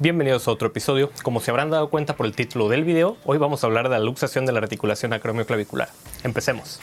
Bienvenidos 0.00 0.46
a 0.46 0.52
otro 0.52 0.68
episodio. 0.68 1.10
Como 1.24 1.40
se 1.40 1.50
habrán 1.50 1.70
dado 1.70 1.90
cuenta 1.90 2.14
por 2.14 2.26
el 2.26 2.32
título 2.32 2.68
del 2.68 2.84
video, 2.84 3.16
hoy 3.24 3.36
vamos 3.36 3.64
a 3.64 3.66
hablar 3.66 3.88
de 3.88 3.98
la 3.98 4.04
luxación 4.04 4.46
de 4.46 4.52
la 4.52 4.60
articulación 4.60 5.12
acromioclavicular. 5.12 5.88
Empecemos. 6.22 6.78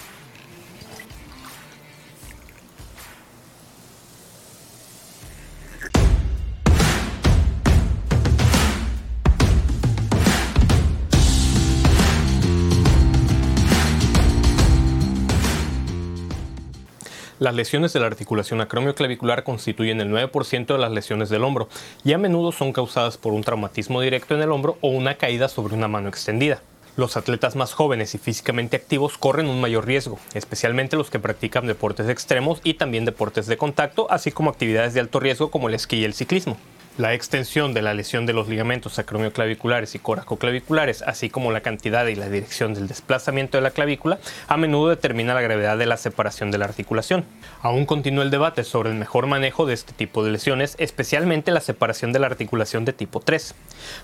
Las 17.45 17.53
lesiones 17.53 17.93
de 17.93 17.99
la 17.99 18.07
articulación 18.07 18.59
acromioclavicular 18.59 19.43
constituyen 19.43 20.01
el 20.01 20.09
9% 20.09 20.65
de 20.65 20.79
las 20.79 20.91
lesiones 20.91 21.29
del 21.29 21.43
hombro 21.43 21.69
y 22.03 22.13
a 22.13 22.17
menudo 22.17 22.51
son 22.51 22.73
causadas 22.73 23.17
por 23.19 23.33
un 23.33 23.43
traumatismo 23.43 24.01
directo 24.01 24.33
en 24.33 24.41
el 24.41 24.51
hombro 24.51 24.79
o 24.81 24.87
una 24.87 25.13
caída 25.13 25.47
sobre 25.47 25.75
una 25.75 25.87
mano 25.87 26.09
extendida. 26.09 26.63
Los 26.97 27.17
atletas 27.17 27.55
más 27.55 27.73
jóvenes 27.73 28.15
y 28.15 28.17
físicamente 28.17 28.77
activos 28.77 29.19
corren 29.19 29.45
un 29.45 29.61
mayor 29.61 29.85
riesgo, 29.85 30.17
especialmente 30.33 30.97
los 30.97 31.11
que 31.11 31.19
practican 31.19 31.67
deportes 31.67 32.09
extremos 32.09 32.61
y 32.63 32.73
también 32.73 33.05
deportes 33.05 33.45
de 33.45 33.57
contacto, 33.57 34.07
así 34.09 34.31
como 34.31 34.49
actividades 34.49 34.95
de 34.95 35.01
alto 35.01 35.19
riesgo 35.19 35.51
como 35.51 35.69
el 35.69 35.75
esquí 35.75 35.97
y 35.97 36.05
el 36.05 36.15
ciclismo. 36.15 36.57
La 36.97 37.13
extensión 37.13 37.73
de 37.73 37.81
la 37.81 37.93
lesión 37.93 38.25
de 38.25 38.31
los 38.31 38.47
ligamentos 38.47 38.99
acromioclaviculares 38.99 39.95
y 39.95 39.99
coracoclaviculares, 39.99 41.01
así 41.01 41.29
como 41.29 41.51
la 41.51 41.59
cantidad 41.59 42.07
y 42.07 42.15
la 42.15 42.29
dirección 42.29 42.73
del 42.73 42.87
desplazamiento 42.87 43.57
de 43.57 43.63
la 43.63 43.71
clavícula, 43.71 44.17
a 44.47 44.55
menudo 44.55 44.87
determina 44.87 45.33
la 45.33 45.41
gravedad 45.41 45.77
de 45.77 45.87
la 45.87 45.97
separación 45.97 46.51
de 46.51 46.57
la 46.57 46.63
articulación. 46.63 47.25
Aún 47.61 47.85
continúa 47.85 48.23
el 48.23 48.31
debate 48.31 48.63
sobre 48.63 48.91
el 48.91 48.95
mejor 48.95 49.27
manejo 49.27 49.65
de 49.65 49.73
este 49.73 49.91
tipo 49.91 50.23
de 50.23 50.31
lesiones, 50.31 50.77
especialmente 50.79 51.51
la 51.51 51.59
separación 51.59 52.13
de 52.13 52.19
la 52.19 52.27
articulación 52.27 52.85
de 52.85 52.93
tipo 52.93 53.19
3. 53.19 53.55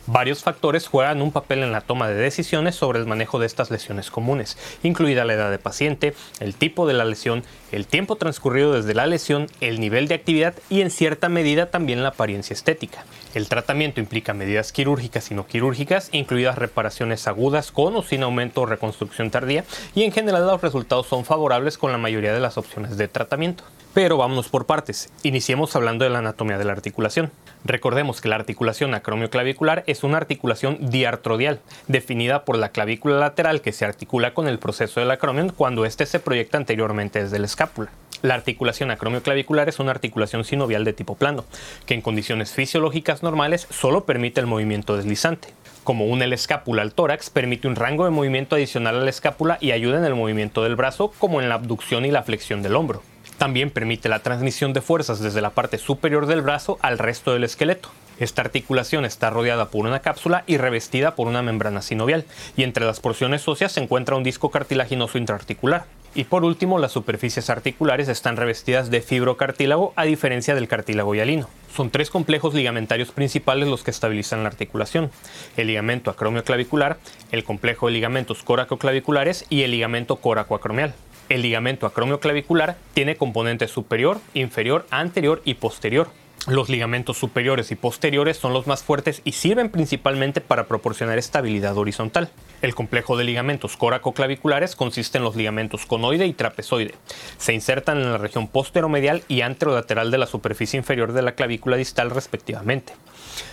Varios 0.07 0.43
factores 0.43 0.87
juegan 0.87 1.21
un 1.21 1.31
papel 1.31 1.63
en 1.63 1.71
la 1.71 1.79
toma 1.79 2.09
de 2.09 2.15
decisiones 2.15 2.75
sobre 2.75 2.99
el 2.99 3.05
manejo 3.05 3.39
de 3.39 3.45
estas 3.45 3.71
lesiones 3.71 4.11
comunes, 4.11 4.57
incluida 4.83 5.23
la 5.23 5.35
edad 5.35 5.49
de 5.49 5.59
paciente, 5.59 6.13
el 6.41 6.55
tipo 6.55 6.85
de 6.85 6.93
la 6.93 7.05
lesión, 7.05 7.45
el 7.71 7.87
tiempo 7.87 8.15
transcurrido 8.15 8.73
desde 8.73 8.93
la 8.93 9.07
lesión, 9.07 9.47
el 9.61 9.79
nivel 9.79 10.07
de 10.07 10.15
actividad 10.15 10.53
y 10.69 10.81
en 10.81 10.91
cierta 10.91 11.29
medida 11.29 11.67
también 11.67 12.03
la 12.03 12.09
apariencia 12.09 12.53
estética. 12.53 13.05
El 13.33 13.47
tratamiento 13.47 13.99
implica 13.99 14.33
medidas 14.33 14.71
quirúrgicas 14.71 15.31
y 15.31 15.35
no 15.35 15.47
quirúrgicas, 15.47 16.09
incluidas 16.11 16.57
reparaciones 16.57 17.27
agudas 17.27 17.71
con 17.71 17.95
o 17.95 18.03
sin 18.03 18.23
aumento 18.23 18.61
o 18.61 18.65
reconstrucción 18.65 19.31
tardía, 19.31 19.63
y 19.95 20.03
en 20.03 20.11
general 20.11 20.45
los 20.45 20.61
resultados 20.61 21.07
son 21.07 21.23
favorables 21.23 21.77
con 21.77 21.91
la 21.91 21.97
mayoría 21.97 22.33
de 22.33 22.39
las 22.39 22.57
opciones 22.57 22.97
de 22.97 23.07
tratamiento. 23.07 23.63
Pero 23.93 24.15
vámonos 24.15 24.47
por 24.47 24.65
partes. 24.65 25.11
Iniciemos 25.21 25.75
hablando 25.75 26.05
de 26.05 26.09
la 26.09 26.19
anatomía 26.19 26.57
de 26.57 26.63
la 26.63 26.71
articulación. 26.71 27.29
Recordemos 27.65 28.21
que 28.21 28.29
la 28.29 28.37
articulación 28.37 28.93
acromioclavicular 28.93 29.83
es 29.85 30.05
una 30.05 30.15
articulación 30.15 30.77
diartrodial, 30.89 31.59
definida 31.87 32.45
por 32.45 32.57
la 32.57 32.69
clavícula 32.69 33.17
lateral 33.17 33.59
que 33.59 33.73
se 33.73 33.83
articula 33.83 34.33
con 34.33 34.47
el 34.47 34.59
proceso 34.59 35.01
del 35.01 35.11
acromion 35.11 35.49
cuando 35.49 35.83
éste 35.83 36.05
se 36.05 36.21
proyecta 36.21 36.57
anteriormente 36.57 37.21
desde 37.21 37.37
la 37.37 37.47
escápula. 37.47 37.91
La 38.21 38.35
articulación 38.35 38.91
acromioclavicular 38.91 39.67
es 39.67 39.79
una 39.79 39.91
articulación 39.91 40.45
sinovial 40.45 40.85
de 40.85 40.93
tipo 40.93 41.15
plano, 41.15 41.43
que 41.85 41.93
en 41.93 42.01
condiciones 42.01 42.53
fisiológicas 42.53 43.23
normales 43.23 43.67
solo 43.71 44.05
permite 44.05 44.39
el 44.39 44.47
movimiento 44.47 44.95
deslizante. 44.95 45.49
Como 45.83 46.05
une 46.05 46.27
la 46.27 46.35
escápula 46.35 46.81
al 46.81 46.93
tórax, 46.93 47.29
permite 47.29 47.67
un 47.67 47.75
rango 47.75 48.05
de 48.05 48.11
movimiento 48.11 48.55
adicional 48.55 48.95
a 48.95 49.03
la 49.03 49.09
escápula 49.09 49.57
y 49.59 49.71
ayuda 49.71 49.97
en 49.97 50.05
el 50.05 50.15
movimiento 50.15 50.63
del 50.63 50.77
brazo, 50.77 51.11
como 51.19 51.41
en 51.41 51.49
la 51.49 51.55
abducción 51.55 52.05
y 52.05 52.11
la 52.11 52.23
flexión 52.23 52.61
del 52.61 52.77
hombro. 52.77 53.01
También 53.41 53.71
permite 53.71 54.07
la 54.07 54.19
transmisión 54.19 54.71
de 54.71 54.81
fuerzas 54.81 55.19
desde 55.19 55.41
la 55.41 55.49
parte 55.49 55.79
superior 55.79 56.27
del 56.27 56.43
brazo 56.43 56.77
al 56.79 56.99
resto 56.99 57.33
del 57.33 57.43
esqueleto. 57.43 57.89
Esta 58.19 58.43
articulación 58.43 59.03
está 59.03 59.31
rodeada 59.31 59.69
por 59.71 59.87
una 59.87 60.01
cápsula 60.01 60.43
y 60.45 60.57
revestida 60.57 61.15
por 61.15 61.27
una 61.27 61.41
membrana 61.41 61.81
sinovial, 61.81 62.25
y 62.55 62.61
entre 62.61 62.85
las 62.85 62.99
porciones 62.99 63.47
óseas 63.47 63.71
se 63.71 63.81
encuentra 63.81 64.15
un 64.15 64.21
disco 64.21 64.51
cartilaginoso 64.51 65.17
intraarticular. 65.17 65.85
Y 66.13 66.25
por 66.25 66.43
último, 66.43 66.77
las 66.77 66.91
superficies 66.91 67.49
articulares 67.49 68.09
están 68.09 68.37
revestidas 68.37 68.91
de 68.91 69.01
fibrocartílago 69.01 69.93
a 69.95 70.03
diferencia 70.03 70.53
del 70.53 70.67
cartílago 70.67 71.15
hialino. 71.15 71.49
Son 71.75 71.89
tres 71.89 72.11
complejos 72.11 72.53
ligamentarios 72.53 73.09
principales 73.09 73.67
los 73.67 73.81
que 73.81 73.89
estabilizan 73.89 74.43
la 74.43 74.49
articulación. 74.49 75.09
El 75.57 75.65
ligamento 75.65 76.11
acromioclavicular, 76.11 76.99
el 77.31 77.43
complejo 77.43 77.87
de 77.87 77.93
ligamentos 77.93 78.43
coracoclaviculares 78.43 79.47
y 79.49 79.63
el 79.63 79.71
ligamento 79.71 80.17
coracoacromial. 80.17 80.93
El 81.31 81.43
ligamento 81.43 81.85
acromioclavicular 81.85 82.75
tiene 82.93 83.15
componentes 83.15 83.71
superior, 83.71 84.19
inferior, 84.33 84.85
anterior 84.91 85.41
y 85.45 85.53
posterior. 85.53 86.09
Los 86.45 86.67
ligamentos 86.67 87.17
superiores 87.17 87.71
y 87.71 87.75
posteriores 87.75 88.35
son 88.35 88.51
los 88.51 88.67
más 88.67 88.83
fuertes 88.83 89.21
y 89.23 89.31
sirven 89.31 89.69
principalmente 89.69 90.41
para 90.41 90.67
proporcionar 90.67 91.17
estabilidad 91.17 91.77
horizontal. 91.77 92.31
El 92.61 92.75
complejo 92.75 93.15
de 93.15 93.23
ligamentos 93.23 93.77
coracoclaviculares 93.77 94.75
consiste 94.75 95.19
en 95.19 95.23
los 95.23 95.37
ligamentos 95.37 95.85
conoide 95.85 96.25
y 96.25 96.33
trapezoide. 96.33 96.95
Se 97.37 97.53
insertan 97.53 97.99
en 97.99 98.11
la 98.11 98.17
región 98.17 98.49
posteromedial 98.49 99.23
y 99.29 99.39
anterolateral 99.39 100.11
de 100.11 100.17
la 100.17 100.27
superficie 100.27 100.77
inferior 100.77 101.13
de 101.13 101.21
la 101.21 101.35
clavícula 101.35 101.77
distal 101.77 102.09
respectivamente. 102.09 102.91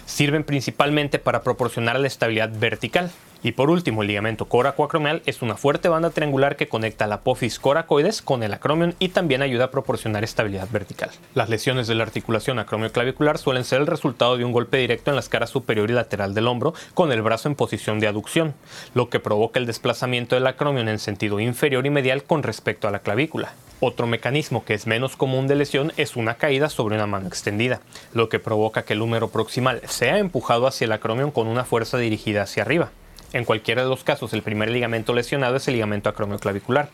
Sirven 0.05 0.43
principalmente 0.43 1.21
para 1.21 1.45
proporcionar 1.45 2.01
la 2.01 2.09
estabilidad 2.09 2.51
vertical. 2.59 3.13
Y 3.43 3.53
por 3.53 3.71
último, 3.71 4.03
el 4.03 4.09
ligamento 4.09 4.47
coracoacromial 4.47 5.23
es 5.25 5.43
una 5.43 5.57
fuerte 5.57 5.89
banda 5.89 6.11
triangular 6.11 6.57
que 6.57 6.69
conecta 6.69 7.07
la 7.07 7.17
apófisis 7.17 7.61
coracoides 7.61 8.21
con 8.21 8.43
el 8.43 8.53
acromion 8.53 8.95
y 8.99 9.11
también 9.11 9.43
ayuda 9.43 9.67
a 9.67 9.71
proporcionar 9.71 10.25
estabilidad 10.25 10.69
vertical. 10.71 11.11
Las 11.35 11.49
lesiones 11.49 11.87
de 11.87 11.95
la 11.95 12.03
articulación 12.03 12.59
acromioclavicular 12.59 13.39
suelen 13.39 13.65
ser 13.65 13.81
el 13.81 13.87
resultado 13.87 14.37
de 14.37 14.45
un 14.45 14.53
golpe 14.53 14.79
directo 14.79 15.11
en 15.11 15.17
la 15.17 15.21
escara 15.21 15.47
superior 15.47 15.89
y 15.91 15.95
lateral 15.95 16.35
del 16.35 16.49
hombro 16.49 16.75
con 16.95 17.13
el 17.13 17.23
brazo 17.23 17.49
en 17.49 17.55
posición 17.55 18.01
de 18.01 18.09
aducción, 18.09 18.55
lo 18.95 19.09
que 19.09 19.21
provoca 19.21 19.61
el 19.61 19.67
desplazamiento 19.67 20.35
del 20.35 20.47
acromion 20.47 20.89
en 20.89 20.99
sentido 20.99 21.39
inferior 21.39 21.87
y 21.87 21.91
medial 21.91 22.25
con 22.25 22.43
respecto 22.43 22.89
a 22.89 22.91
la 22.91 23.01
clavícula. 23.01 23.53
Otro 23.81 24.09
mecanismo 24.09 24.65
que 24.65 24.75
es 24.75 24.89
menos 24.89 25.17
común 25.17 25.47
de 25.47 25.55
lesión 25.55 25.93
es 25.97 26.17
una 26.17 26.35
caída 26.35 26.69
sobre 26.69 26.97
una 26.97 27.07
mano 27.07 27.29
extendida, 27.29 27.81
lo 28.13 28.29
que 28.29 28.41
provoca 28.41 28.83
que 28.83 28.95
el 28.95 29.03
húmero 29.03 29.29
proximal 29.29 29.81
sea 29.87 30.19
empujado 30.19 30.67
hacia 30.67 30.87
el 30.87 30.93
acromion 30.93 31.31
con 31.31 31.47
una 31.47 31.65
fuerza 31.65 31.97
dirigida 31.97 32.43
hacia 32.43 32.65
arriba. 32.65 32.91
En 33.33 33.45
cualquiera 33.45 33.83
de 33.83 33.89
los 33.89 34.05
casos, 34.05 34.33
el 34.33 34.43
primer 34.43 34.71
ligamento 34.71 35.13
lesionado 35.13 35.57
es 35.57 35.69
el 35.69 35.75
ligamento 35.75 36.09
acromioclavicular. 36.09 36.89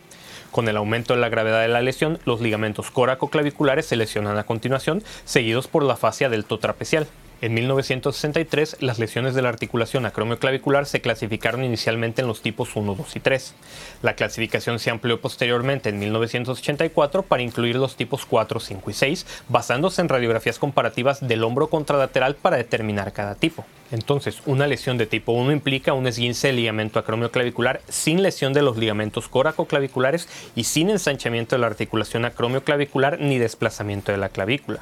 Con 0.50 0.68
el 0.68 0.76
aumento 0.76 1.14
de 1.14 1.20
la 1.20 1.28
gravedad 1.28 1.62
de 1.62 1.68
la 1.68 1.82
lesión, 1.82 2.18
los 2.24 2.40
ligamentos 2.40 2.90
coracoclaviculares 2.90 3.86
se 3.86 3.96
lesionan 3.96 4.38
a 4.38 4.44
continuación, 4.44 5.02
seguidos 5.24 5.68
por 5.68 5.82
la 5.82 5.96
fascia 5.96 6.28
deltotrapecial. 6.28 7.06
En 7.40 7.52
1963, 7.52 8.78
las 8.80 8.98
lesiones 8.98 9.34
de 9.34 9.42
la 9.42 9.50
articulación 9.50 10.06
acromioclavicular 10.06 10.86
se 10.86 11.00
clasificaron 11.00 11.64
inicialmente 11.64 12.22
en 12.22 12.28
los 12.28 12.40
tipos 12.40 12.74
1, 12.74 12.94
2 12.94 13.16
y 13.16 13.20
3. 13.20 13.54
La 14.02 14.14
clasificación 14.14 14.78
se 14.78 14.90
amplió 14.90 15.20
posteriormente 15.20 15.90
en 15.90 15.98
1984 15.98 17.22
para 17.22 17.42
incluir 17.42 17.76
los 17.76 17.96
tipos 17.96 18.24
4, 18.24 18.60
5 18.60 18.90
y 18.90 18.94
6, 18.94 19.26
basándose 19.48 20.00
en 20.00 20.08
radiografías 20.08 20.58
comparativas 20.58 21.26
del 21.26 21.44
hombro 21.44 21.68
contralateral 21.68 22.36
para 22.36 22.56
determinar 22.56 23.12
cada 23.12 23.34
tipo. 23.34 23.66
Entonces, 23.90 24.40
una 24.46 24.66
lesión 24.66 24.96
de 24.96 25.06
tipo 25.06 25.32
1 25.32 25.52
implica 25.52 25.92
un 25.92 26.06
esguince 26.06 26.48
del 26.48 26.56
ligamento 26.56 26.98
acromioclavicular 26.98 27.80
sin 27.88 28.22
lesión 28.22 28.52
de 28.52 28.62
los 28.62 28.76
ligamentos 28.76 29.28
coracoclaviculares 29.28 30.28
y 30.56 30.64
sin 30.64 30.90
ensanchamiento 30.90 31.54
de 31.54 31.60
la 31.60 31.66
articulación 31.66 32.24
acromioclavicular 32.24 33.20
ni 33.20 33.38
desplazamiento 33.38 34.12
de 34.12 34.18
la 34.18 34.30
clavícula. 34.30 34.80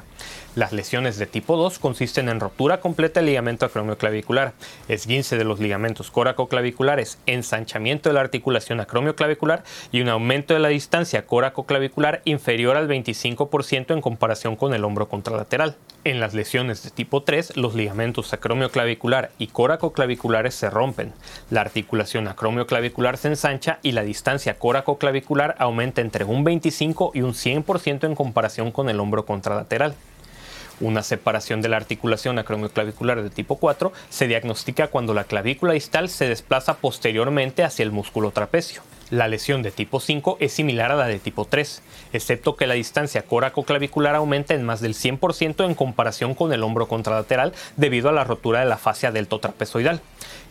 Las 0.55 0.71
lesiones 0.71 1.17
de 1.17 1.25
tipo 1.25 1.57
2 1.57 1.79
consisten 1.79 2.29
en 2.29 2.39
rotura 2.53 2.79
completa 2.79 3.19
del 3.19 3.27
ligamento 3.27 3.65
acromioclavicular, 3.65 4.53
esguince 4.87 5.37
de 5.37 5.43
los 5.43 5.59
ligamentos 5.59 6.11
coracoclaviculares, 6.11 7.17
ensanchamiento 7.25 8.09
de 8.09 8.13
la 8.13 8.21
articulación 8.21 8.79
acromioclavicular 8.79 9.63
y 9.91 10.01
un 10.01 10.09
aumento 10.09 10.53
de 10.53 10.59
la 10.59 10.67
distancia 10.67 11.25
coracoclavicular 11.25 12.21
inferior 12.25 12.77
al 12.77 12.87
25% 12.87 13.91
en 13.91 14.01
comparación 14.01 14.55
con 14.55 14.75
el 14.75 14.83
hombro 14.83 15.09
contralateral. 15.09 15.75
En 16.03 16.19
las 16.19 16.35
lesiones 16.35 16.83
de 16.83 16.91
tipo 16.91 17.23
3, 17.23 17.57
los 17.57 17.73
ligamentos 17.73 18.31
acromioclavicular 18.33 19.31
y 19.39 19.47
coracoclaviculares 19.47 20.53
se 20.53 20.69
rompen, 20.69 21.11
la 21.49 21.61
articulación 21.61 22.27
acromioclavicular 22.27 23.17
se 23.17 23.29
ensancha 23.29 23.79
y 23.81 23.93
la 23.93 24.03
distancia 24.03 24.59
coracoclavicular 24.59 25.55
aumenta 25.57 26.01
entre 26.01 26.23
un 26.23 26.43
25 26.43 27.13
y 27.15 27.21
un 27.23 27.33
100% 27.33 28.03
en 28.03 28.13
comparación 28.13 28.71
con 28.71 28.89
el 28.89 28.99
hombro 28.99 29.25
contralateral. 29.25 29.95
Una 30.83 31.01
separación 31.01 31.61
de 31.61 31.69
la 31.69 31.77
articulación 31.77 32.39
acromioclavicular 32.39 33.23
de 33.23 33.29
tipo 33.29 33.55
4 33.55 33.93
se 34.09 34.27
diagnostica 34.27 34.87
cuando 34.87 35.13
la 35.13 35.23
clavícula 35.23 35.71
distal 35.71 36.09
se 36.09 36.27
desplaza 36.27 36.73
posteriormente 36.73 37.63
hacia 37.63 37.83
el 37.83 37.93
músculo 37.93 38.31
trapecio. 38.31 38.81
La 39.09 39.29
lesión 39.29 39.61
de 39.63 39.71
tipo 39.71 40.01
5 40.01 40.35
es 40.41 40.51
similar 40.51 40.91
a 40.91 40.97
la 40.97 41.07
de 41.07 41.19
tipo 41.19 41.45
3, 41.45 41.81
excepto 42.11 42.57
que 42.57 42.67
la 42.67 42.73
distancia 42.73 43.21
coracoclavicular 43.21 44.15
aumenta 44.15 44.55
en 44.55 44.65
más 44.65 44.81
del 44.81 44.93
100% 44.93 45.63
en 45.63 45.73
comparación 45.73 46.35
con 46.35 46.51
el 46.51 46.63
hombro 46.63 46.89
contralateral 46.89 47.53
debido 47.77 48.09
a 48.09 48.13
la 48.13 48.25
rotura 48.25 48.59
de 48.59 48.65
la 48.65 48.77
fascia 48.77 49.13
deltotrapezoidal, 49.13 50.01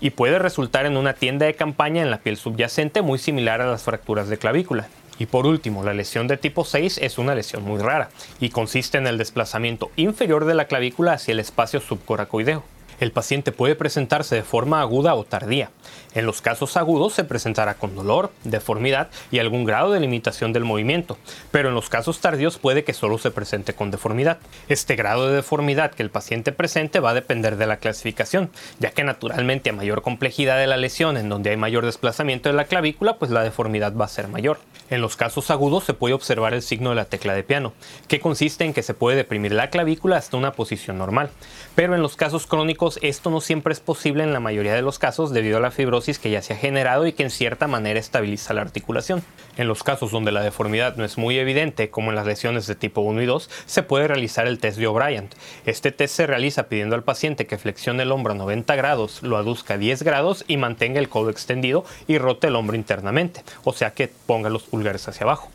y 0.01 0.11
puede 0.11 0.39
resultar 0.39 0.87
en 0.87 0.97
una 0.97 1.13
tienda 1.13 1.45
de 1.45 1.57
campaña 1.57 2.01
en 2.01 2.11
la 2.11 2.21
piel 2.21 2.39
subyacente 2.39 3.03
muy 3.03 3.19
similar 3.19 3.61
a 3.61 3.71
las 3.71 3.83
fracturas 3.83 4.31
de 4.31 4.39
clavícula. 4.39 4.89
Y 5.23 5.27
por 5.27 5.47
último, 5.47 5.85
la 5.85 5.95
lesión 5.95 6.27
de 6.27 6.37
tipo 6.37 6.65
6 6.65 6.99
es 6.99 7.17
una 7.17 7.37
lesión 7.37 7.63
muy 7.63 7.81
rara 7.81 8.11
y 8.41 8.49
consiste 8.49 8.99
en 8.99 9.07
el 9.07 9.19
desplazamiento 9.19 9.93
inferior 9.95 10.47
de 10.47 10.55
la 10.55 10.65
clavícula 10.65 11.13
hacia 11.13 11.31
el 11.31 11.39
espacio 11.39 11.81
subcoracoideo. 11.81 12.65
El 12.99 13.13
paciente 13.13 13.53
puede 13.53 13.77
presentarse 13.77 14.35
de 14.35 14.43
forma 14.43 14.81
aguda 14.81 15.15
o 15.15 15.23
tardía. 15.23 15.71
En 16.15 16.27
los 16.27 16.43
casos 16.43 16.77
agudos 16.77 17.13
se 17.13 17.23
presentará 17.23 17.75
con 17.75 17.95
dolor, 17.95 18.33
deformidad 18.43 19.11
y 19.31 19.39
algún 19.39 19.65
grado 19.65 19.93
de 19.93 20.01
limitación 20.01 20.53
del 20.53 20.65
movimiento, 20.65 21.17
pero 21.53 21.69
en 21.69 21.77
los 21.77 21.89
casos 21.89 22.21
tardíos 22.21 22.59
puede 22.59 22.83
que 22.83 22.93
solo 22.93 23.17
se 23.19 23.31
presente 23.31 23.75
con 23.75 23.93
deformidad. 23.93 24.39
Este 24.69 24.97
grado 24.97 25.29
de 25.29 25.37
deformidad 25.37 25.93
que 25.93 26.03
el 26.03 26.11
paciente 26.11 26.51
presente 26.51 26.99
va 26.99 27.11
a 27.11 27.15
depender 27.15 27.57
de 27.57 27.67
la 27.69 27.77
clasificación, 27.77 28.51
ya 28.81 28.91
que 28.91 29.05
naturalmente 29.05 29.71
a 29.71 29.73
mayor 29.73 30.03
complejidad 30.03 30.59
de 30.59 30.67
la 30.67 30.77
lesión 30.77 31.17
en 31.17 31.29
donde 31.29 31.51
hay 31.51 31.57
mayor 31.57 31.87
desplazamiento 31.87 32.49
de 32.49 32.57
la 32.57 32.65
clavícula, 32.65 33.19
pues 33.19 33.31
la 33.31 33.45
deformidad 33.45 33.97
va 33.97 34.07
a 34.07 34.09
ser 34.09 34.27
mayor. 34.27 34.59
En 34.93 35.01
los 35.01 35.17
casos 35.17 35.51
agudos 35.51 35.85
se 35.85 35.95
puede 35.95 36.13
observar 36.13 36.53
el 36.53 36.61
signo 36.61 36.91
de 36.91 36.97
la 36.97 37.07
tecla 37.07 37.33
de 37.33 37.43
piano, 37.43 37.73
que 38.09 38.21
consiste 38.21 38.67
en 38.67 38.75
que 38.75 38.83
se 38.83 38.93
puede 38.93 39.17
deprimir 39.17 39.53
la 39.53 39.71
clavícula 39.71 40.19
hasta 40.19 40.37
una 40.37 40.53
posición 40.53 40.99
normal, 40.99 41.31
pero 41.75 41.95
en 41.95 42.03
los 42.03 42.15
casos 42.15 42.47
crónicos 42.47 42.99
esto 43.01 43.31
no 43.31 43.41
siempre 43.41 43.73
es 43.73 43.81
posible 43.81 44.23
en 44.23 44.35
la 44.35 44.41
mayoría 44.41 44.75
de 44.75 44.83
los 44.83 44.99
casos 44.99 45.33
debido 45.33 45.57
a 45.57 45.61
la 45.61 45.71
fibrosis 45.71 46.19
que 46.19 46.29
ya 46.29 46.43
se 46.43 46.53
ha 46.53 46.59
generado 46.59 47.07
y 47.07 47.15
que 47.15 47.23
en 47.23 47.31
cierta 47.31 47.69
manera 47.69 47.99
estabiliza 47.99 48.53
la 48.53 48.61
articulación. 48.61 49.23
En 49.57 49.67
los 49.67 49.83
casos 49.83 50.11
donde 50.11 50.31
la 50.31 50.43
deformidad 50.43 50.97
no 50.97 51.07
es 51.07 51.17
muy 51.17 51.39
evidente, 51.39 51.89
como 51.89 52.11
en 52.11 52.17
las 52.17 52.27
lesiones 52.27 52.67
de 52.67 52.75
tipo 52.75 53.01
1 53.01 53.23
y 53.23 53.27
2, 53.27 53.49
se 53.65 53.83
puede 53.83 54.09
realizar 54.09 54.47
el 54.47 54.59
test 54.59 54.77
de 54.77 54.89
O'Brien. 54.89 55.31
Este 55.65 55.93
test 55.93 56.17
se 56.17 56.27
realiza 56.27 56.65
pidiendo 56.65 56.97
al 56.97 57.03
paciente 57.03 57.47
que 57.47 57.57
flexione 57.57 58.03
el 58.03 58.13
hombro 58.13 58.35
a 58.35 58.37
90 58.37 58.77
grados, 58.77 59.23
lo 59.23 59.39
aduzca 59.39 59.75
a 59.75 59.79
10 59.79 60.03
grados 60.03 60.45
y 60.49 60.59
mantenga 60.59 61.01
el 61.01 61.09
codo 61.09 61.31
extendido 61.31 61.87
y 62.07 62.19
rote 62.19 62.49
el 62.49 62.57
hombro 62.57 62.77
internamente, 62.77 63.43
o 63.65 63.73
sea 63.73 63.95
que 63.95 64.11
ponga 64.27 64.51
los 64.51 64.65
pulgares 64.83 65.07
hacia 65.07 65.25
abajo. 65.25 65.49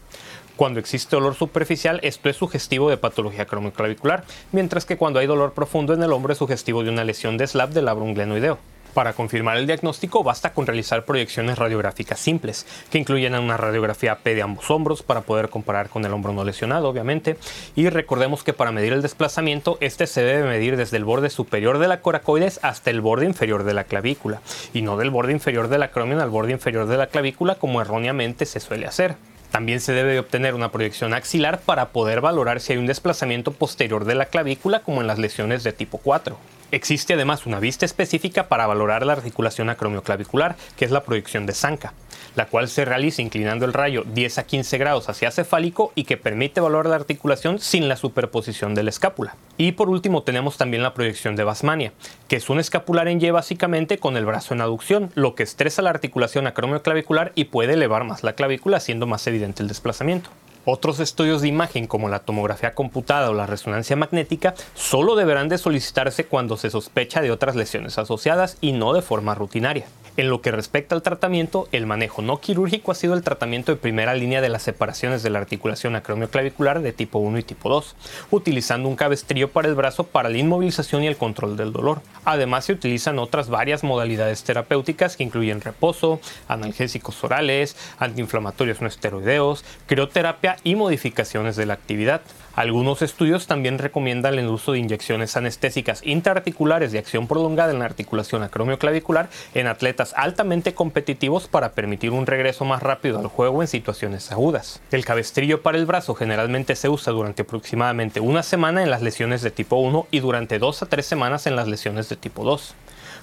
Cuando 0.56 0.80
existe 0.80 1.16
dolor 1.16 1.36
superficial, 1.36 2.00
esto 2.02 2.30
es 2.30 2.38
sugestivo 2.38 2.90
de 2.90 2.98
patología 2.98 3.46
cromoclavicular, 3.46 4.24
mientras 4.52 4.86
que 4.86 4.98
cuando 4.98 5.20
hay 5.20 5.28
dolor 5.28 5.54
profundo 5.54 5.94
en 5.94 6.02
el 6.02 6.14
hombro 6.14 6.32
es 6.32 6.40
sugestivo 6.40 6.84
de 6.84 6.90
una 6.90 7.04
lesión 7.04 7.38
de 7.38 7.46
SLAP 7.46 7.72
del 7.72 7.86
labrum 7.86 8.14
glenoideo. 8.14 8.58
Para 8.98 9.14
confirmar 9.14 9.58
el 9.58 9.68
diagnóstico 9.68 10.24
basta 10.24 10.54
con 10.54 10.66
realizar 10.66 11.06
proyecciones 11.06 11.60
radiográficas 11.60 12.20
simples, 12.20 12.66
que 12.90 12.98
incluyen 12.98 13.36
una 13.36 13.56
radiografía 13.56 14.16
P 14.16 14.34
de 14.34 14.42
ambos 14.42 14.72
hombros 14.72 15.04
para 15.04 15.22
poder 15.22 15.50
comparar 15.50 15.90
con 15.90 16.04
el 16.04 16.12
hombro 16.12 16.34
no 16.34 16.44
lesionado, 16.44 16.90
obviamente. 16.90 17.38
Y 17.76 17.90
recordemos 17.90 18.44
que 18.44 18.54
para 18.54 18.72
medir 18.72 18.94
el 18.94 19.04
desplazamiento, 19.04 19.78
este 19.82 20.08
se 20.08 20.24
debe 20.24 20.50
medir 20.50 20.78
desde 20.78 20.98
el 20.98 21.06
borde 21.06 21.30
superior 21.30 21.78
de 21.78 21.88
la 21.88 22.02
coracoides 22.02 22.60
hasta 22.64 22.90
el 22.90 23.02
borde 23.02 23.28
inferior 23.28 23.66
de 23.66 23.76
la 23.76 23.84
clavícula, 23.84 24.42
y 24.74 24.82
no 24.82 24.98
del 24.98 25.12
borde 25.12 25.32
inferior 25.32 25.68
de 25.68 25.78
la 25.78 25.86
acromion 25.86 26.20
al 26.20 26.32
borde 26.32 26.54
inferior 26.54 26.88
de 26.88 26.98
la 26.98 27.06
clavícula 27.06 27.54
como 27.54 27.82
erróneamente 27.82 28.48
se 28.48 28.60
suele 28.60 28.88
hacer. 28.88 29.16
También 29.52 29.80
se 29.80 29.94
debe 29.94 30.18
obtener 30.18 30.56
una 30.56 30.72
proyección 30.72 31.14
axilar 31.14 31.60
para 31.60 31.90
poder 31.90 32.20
valorar 32.20 32.62
si 32.62 32.74
hay 32.74 32.80
un 32.80 32.88
desplazamiento 32.88 33.52
posterior 33.52 34.06
de 34.06 34.16
la 34.16 34.26
clavícula 34.26 34.80
como 34.80 35.02
en 35.02 35.08
las 35.08 35.20
lesiones 35.20 35.64
de 35.64 35.72
tipo 35.72 36.00
4. 36.00 36.36
Existe 36.70 37.14
además 37.14 37.46
una 37.46 37.62
vista 37.62 37.86
específica 37.86 38.50
para 38.50 38.68
valorar 38.68 39.06
la 39.06 39.14
articulación 39.14 39.70
acromioclavicular, 39.70 40.58
que 40.76 40.84
es 40.84 40.92
la 40.92 41.04
proyección 41.04 41.46
de 41.46 41.54
Zanca, 41.54 41.94
la 42.36 42.48
cual 42.48 42.68
se 42.68 42.84
realiza 42.84 43.22
inclinando 43.22 43.64
el 43.64 43.72
rayo 43.72 44.04
10 44.06 44.40
a 44.40 44.44
15 44.44 44.78
grados 44.78 45.08
hacia 45.08 45.32
cefálico 45.32 45.94
y 45.96 46.04
que 46.04 46.18
permite 46.18 46.60
valorar 46.60 46.88
la 46.88 46.98
articulación 46.98 47.60
sin 47.60 47.88
la 47.88 47.96
superposición 47.96 48.76
de 48.76 48.84
la 48.84 48.90
escápula. 48.90 49.38
Y 49.58 49.72
por 49.72 49.90
último 49.90 50.24
tenemos 50.24 50.58
también 50.58 50.84
la 50.84 50.94
proyección 50.94 51.38
de 51.38 51.46
Basmania, 51.46 51.94
que 52.28 52.36
es 52.36 52.50
un 52.50 52.60
escapular 52.60 53.08
en 53.08 53.22
Y 53.22 53.32
básicamente 53.32 53.98
con 53.98 54.18
el 54.18 54.26
brazo 54.26 54.54
en 54.54 54.60
aducción, 54.60 55.10
lo 55.16 55.36
que 55.36 55.44
estresa 55.44 55.82
la 55.82 55.92
articulación 55.92 56.48
acromioclavicular 56.48 57.32
y 57.34 57.46
puede 57.46 57.74
elevar 57.74 58.04
más 58.04 58.24
la 58.24 58.34
clavícula 58.34 58.78
haciendo 58.78 59.08
más 59.08 59.26
evidente 59.26 59.64
el 59.64 59.70
desplazamiento. 59.70 60.30
Otros 60.70 61.00
estudios 61.00 61.42
de 61.42 61.48
imagen 61.48 61.88
como 61.88 62.10
la 62.10 62.20
tomografía 62.20 62.76
computada 62.76 63.30
o 63.30 63.34
la 63.34 63.46
resonancia 63.46 63.96
magnética 63.96 64.54
solo 64.76 65.16
deberán 65.16 65.48
de 65.48 65.58
solicitarse 65.58 66.26
cuando 66.26 66.58
se 66.58 66.70
sospecha 66.70 67.22
de 67.22 67.32
otras 67.32 67.56
lesiones 67.56 67.98
asociadas 67.98 68.58
y 68.60 68.74
no 68.74 68.92
de 68.92 69.02
forma 69.02 69.34
rutinaria. 69.34 69.86
En 70.18 70.30
lo 70.32 70.42
que 70.42 70.50
respecta 70.50 70.96
al 70.96 71.04
tratamiento, 71.04 71.68
el 71.72 71.86
manejo 71.86 72.24
no 72.24 72.42
quirúrgico 72.42 72.92
ha 72.92 72.96
sido 72.96 73.14
el 73.14 73.22
tratamiento 73.22 73.72
de 73.72 73.78
primera 73.78 74.16
línea 74.16 74.42
de 74.42 74.50
las 74.50 74.64
separaciones 74.64 75.22
de 75.22 75.30
la 75.30 75.38
articulación 75.38 75.96
acromioclavicular 75.96 76.82
de 76.82 76.92
tipo 76.92 77.20
1 77.20 77.38
y 77.38 77.44
tipo 77.44 77.70
2, 77.70 77.96
utilizando 78.32 78.90
un 78.90 78.96
cabestrillo 78.96 79.52
para 79.52 79.68
el 79.68 79.76
brazo 79.76 80.06
para 80.06 80.30
la 80.30 80.40
inmovilización 80.40 81.04
y 81.04 81.08
el 81.08 81.18
control 81.18 81.56
del 81.56 81.72
dolor. 81.72 82.02
Además, 82.26 82.66
se 82.66 82.74
utilizan 82.74 83.20
otras 83.20 83.50
varias 83.50 83.84
modalidades 83.84 84.44
terapéuticas 84.44 85.16
que 85.16 85.24
incluyen 85.24 85.62
reposo, 85.62 86.20
analgésicos 86.48 87.24
orales, 87.24 87.76
antiinflamatorios 88.00 88.82
no 88.82 88.88
esteroideos, 88.88 89.64
crioterapia 89.86 90.58
y 90.64 90.74
modificaciones 90.74 91.56
de 91.56 91.68
la 91.68 91.76
actividad. 91.76 92.22
Algunos 92.58 93.04
estudios 93.04 93.46
también 93.46 93.78
recomiendan 93.78 94.40
el 94.40 94.48
uso 94.48 94.72
de 94.72 94.80
inyecciones 94.80 95.38
anestésicas 95.38 96.02
intraarticulares 96.04 96.92
de 96.92 96.98
acción 96.98 97.28
prolongada 97.28 97.72
en 97.72 97.78
la 97.78 97.86
articulación 97.86 98.42
acromioclavicular 98.42 99.30
en 99.54 99.68
atletas 99.68 100.16
altamente 100.18 100.74
competitivos 100.74 101.48
para 101.48 101.74
permitir 101.74 102.14
un 102.14 102.26
regreso 102.26 102.66
más 102.66 102.82
rápido 102.82 103.20
al 103.20 103.28
juego 103.28 103.62
en 103.62 103.68
situaciones 103.68 104.32
agudas. 104.32 104.82
El 104.90 105.06
cabestrillo 105.06 105.62
para 105.62 105.78
el 105.78 105.86
brazo 105.86 106.16
generalmente 106.16 106.76
se 106.76 106.90
usa 106.90 107.14
durante 107.14 107.44
aproximadamente 107.44 108.22
una 108.22 108.42
semana 108.42 108.82
en 108.82 108.90
las 108.90 109.04
lesiones 109.04 109.44
de 109.44 109.52
tipo 109.52 109.76
1 109.76 110.08
y 110.10 110.20
durante 110.20 110.58
dos 110.58 110.82
a 110.82 110.88
tres 110.88 111.06
semanas 111.06 111.46
en 111.46 111.56
las 111.56 111.68
lesiones 111.68 112.10
de 112.10 112.16
tipo 112.16 112.44
2. 112.44 112.74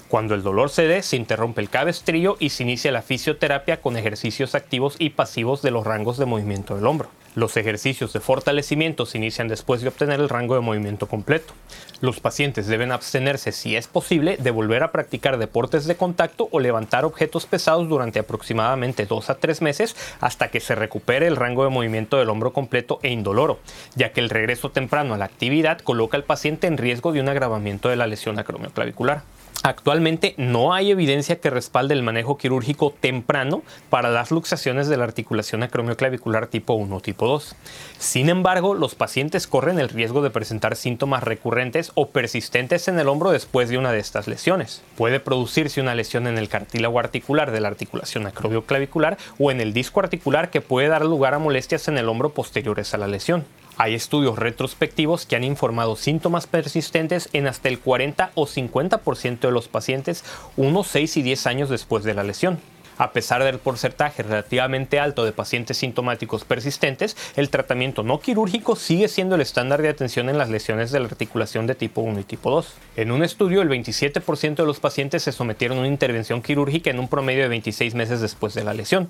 Cuando 0.07 0.33
el 0.33 0.43
dolor 0.43 0.69
cede, 0.69 1.01
se 1.01 1.17
interrumpe 1.17 1.59
el 1.59 1.69
cabestrillo 1.69 2.37
y 2.39 2.51
se 2.51 2.63
inicia 2.63 2.93
la 2.93 3.01
fisioterapia 3.01 3.81
con 3.81 3.97
ejercicios 3.97 4.55
activos 4.55 4.95
y 4.97 5.09
pasivos 5.09 5.61
de 5.61 5.71
los 5.71 5.83
rangos 5.85 6.17
de 6.17 6.25
movimiento 6.25 6.77
del 6.77 6.87
hombro. 6.87 7.09
Los 7.35 7.57
ejercicios 7.57 8.13
de 8.13 8.21
fortalecimiento 8.21 9.05
se 9.05 9.17
inician 9.17 9.49
después 9.49 9.81
de 9.81 9.89
obtener 9.89 10.21
el 10.21 10.29
rango 10.29 10.55
de 10.55 10.61
movimiento 10.61 11.07
completo. 11.07 11.53
Los 11.99 12.21
pacientes 12.21 12.67
deben 12.67 12.93
abstenerse, 12.93 13.51
si 13.51 13.75
es 13.75 13.87
posible, 13.87 14.37
de 14.37 14.51
volver 14.51 14.83
a 14.83 14.93
practicar 14.93 15.37
deportes 15.37 15.85
de 15.85 15.97
contacto 15.97 16.47
o 16.51 16.61
levantar 16.61 17.03
objetos 17.03 17.45
pesados 17.45 17.89
durante 17.89 18.19
aproximadamente 18.19 19.05
2 19.05 19.29
a 19.29 19.35
3 19.35 19.61
meses 19.61 19.97
hasta 20.21 20.47
que 20.47 20.61
se 20.61 20.75
recupere 20.75 21.27
el 21.27 21.35
rango 21.35 21.65
de 21.65 21.71
movimiento 21.71 22.17
del 22.17 22.29
hombro 22.29 22.53
completo 22.53 22.99
e 23.03 23.09
indoloro, 23.09 23.59
ya 23.95 24.13
que 24.13 24.21
el 24.21 24.29
regreso 24.29 24.71
temprano 24.71 25.13
a 25.13 25.17
la 25.17 25.25
actividad 25.25 25.79
coloca 25.79 26.15
al 26.15 26.23
paciente 26.23 26.67
en 26.67 26.77
riesgo 26.77 27.11
de 27.11 27.19
un 27.19 27.27
agravamiento 27.27 27.89
de 27.89 27.97
la 27.97 28.07
lesión 28.07 28.39
acromioclavicular. 28.39 29.23
Actualmente 29.65 30.35
no 30.37 30.75
hay 30.75 30.91
evidencia 30.91 31.39
que 31.39 31.49
respalde 31.49 31.95
el 31.95 32.03
manejo 32.03 32.37
quirúrgico 32.37 32.93
temprano 32.99 33.63
para 33.89 34.11
las 34.11 34.29
luxaciones 34.29 34.87
de 34.87 34.95
la 34.95 35.05
articulación 35.05 35.63
acromioclavicular 35.63 36.45
tipo 36.45 36.75
1 36.75 36.95
o 36.95 36.99
tipo 36.99 37.25
2. 37.25 37.55
Sin 37.97 38.29
embargo, 38.29 38.75
los 38.75 38.93
pacientes 38.93 39.47
corren 39.47 39.79
el 39.79 39.89
riesgo 39.89 40.21
de 40.21 40.29
presentar 40.29 40.75
síntomas 40.75 41.23
recurrentes 41.23 41.91
o 41.95 42.09
persistentes 42.09 42.87
en 42.87 42.99
el 42.99 43.07
hombro 43.07 43.31
después 43.31 43.67
de 43.67 43.79
una 43.79 43.91
de 43.91 43.97
estas 43.97 44.27
lesiones. 44.27 44.83
Puede 44.95 45.19
producirse 45.19 45.81
una 45.81 45.95
lesión 45.95 46.27
en 46.27 46.37
el 46.37 46.47
cartílago 46.47 46.99
articular 46.99 47.49
de 47.49 47.61
la 47.61 47.69
articulación 47.69 48.27
acromioclavicular 48.27 49.17
o 49.39 49.49
en 49.49 49.61
el 49.61 49.73
disco 49.73 49.99
articular 49.99 50.51
que 50.51 50.61
puede 50.61 50.89
dar 50.89 51.03
lugar 51.03 51.33
a 51.33 51.39
molestias 51.39 51.87
en 51.87 51.97
el 51.97 52.07
hombro 52.07 52.35
posteriores 52.35 52.93
a 52.93 52.99
la 52.99 53.07
lesión. 53.07 53.45
Hay 53.77 53.93
estudios 53.93 54.39
retrospectivos 54.39 55.25
que 55.25 55.35
han 55.35 55.43
informado 55.43 55.97
síntomas 55.97 56.47
persistentes 56.47 57.29
en 57.33 57.47
hasta 57.47 57.67
el 57.67 57.79
40 57.79 58.31
o 58.35 58.47
50% 58.47 59.39
de 59.39 59.51
los 59.51 59.67
pacientes 59.67 60.23
unos 60.55 60.87
6 60.87 61.17
y 61.17 61.21
10 61.23 61.47
años 61.47 61.69
después 61.69 62.03
de 62.05 62.13
la 62.13 62.23
lesión. 62.23 62.59
A 62.97 63.11
pesar 63.11 63.43
del 63.43 63.59
porcentaje 63.59 64.23
relativamente 64.23 64.99
alto 64.99 65.25
de 65.25 65.33
pacientes 65.33 65.77
sintomáticos 65.77 66.45
persistentes, 66.45 67.17
el 67.35 67.49
tratamiento 67.49 68.03
no 68.03 68.21
quirúrgico 68.21 68.77
sigue 68.77 69.09
siendo 69.09 69.35
el 69.35 69.41
estándar 69.41 69.81
de 69.81 69.89
atención 69.89 70.29
en 70.29 70.37
las 70.37 70.49
lesiones 70.49 70.91
de 70.91 71.01
la 71.01 71.07
articulación 71.07 71.67
de 71.67 71.75
tipo 71.75 72.01
1 72.01 72.21
y 72.21 72.23
tipo 72.23 72.51
2. 72.51 72.73
En 72.95 73.11
un 73.11 73.23
estudio, 73.23 73.61
el 73.61 73.69
27% 73.69 74.55
de 74.55 74.65
los 74.65 74.79
pacientes 74.79 75.23
se 75.23 75.33
sometieron 75.33 75.77
a 75.77 75.81
una 75.81 75.89
intervención 75.89 76.41
quirúrgica 76.41 76.89
en 76.89 76.99
un 76.99 77.09
promedio 77.09 77.43
de 77.43 77.49
26 77.49 77.95
meses 77.95 78.21
después 78.21 78.53
de 78.53 78.63
la 78.63 78.73
lesión. 78.73 79.09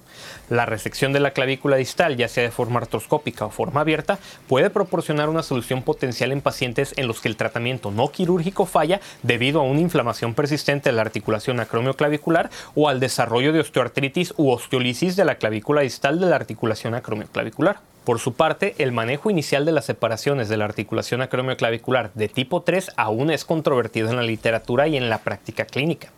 La 0.50 0.65
resección 0.65 1.13
de 1.13 1.20
la 1.20 1.32
clavícula 1.32 1.75
distal, 1.75 2.18
ya 2.18 2.27
sea 2.27 2.44
de 2.44 2.51
forma 2.51 2.80
artroscópica 2.80 3.46
o 3.46 3.51
forma 3.51 3.82
abierta, 3.82 4.18
puede 4.48 4.72
proporcionar 4.72 5.30
una 5.30 5.44
solución 5.44 5.84
potencial 5.84 6.32
en 6.32 6.42
pacientes 6.42 6.94
en 6.98 7.08
los 7.08 7.22
que 7.22 7.27
el 7.27 7.38
tratamiento 7.38 7.92
no 7.92 8.12
quirúrgico 8.12 8.65
falla 8.65 9.00
debido 9.22 9.60
a 9.60 9.63
una 9.63 9.82
inflamación 9.82 10.34
persistente 10.34 10.89
de 10.89 10.96
la 10.96 11.04
articulación 11.04 11.60
acromioclavicular 11.60 12.50
o 12.74 12.89
al 12.89 13.00
desarrollo 13.00 13.54
de 13.54 13.60
osteoartritis 13.75 14.34
u 14.38 14.51
osteolisis 14.51 15.17
de 15.17 15.25
la 15.25 15.36
clavícula 15.36 15.82
distal 15.82 16.20
de 16.20 16.27
la 16.27 16.38
articulación 16.38 16.94
acromioclavicular. 16.96 17.79
Por 18.06 18.20
su 18.20 18.34
parte, 18.34 18.76
el 18.78 18.92
manejo 18.92 19.32
inicial 19.32 19.66
de 19.66 19.72
las 19.72 19.86
separaciones 19.86 20.48
de 20.48 20.58
la 20.58 20.66
articulación 20.66 21.24
acromioclavicular 21.24 22.12
de 22.14 22.28
tipo 22.30 22.62
3 22.62 22.92
aún 22.98 23.32
es 23.32 23.46
controvertido 23.46 24.12
en 24.12 24.16
la 24.16 24.22
literatura 24.22 24.88
y 24.88 24.96
en 24.96 25.10
la 25.10 25.24
práctica 25.24 25.66
clínica. 25.66 26.12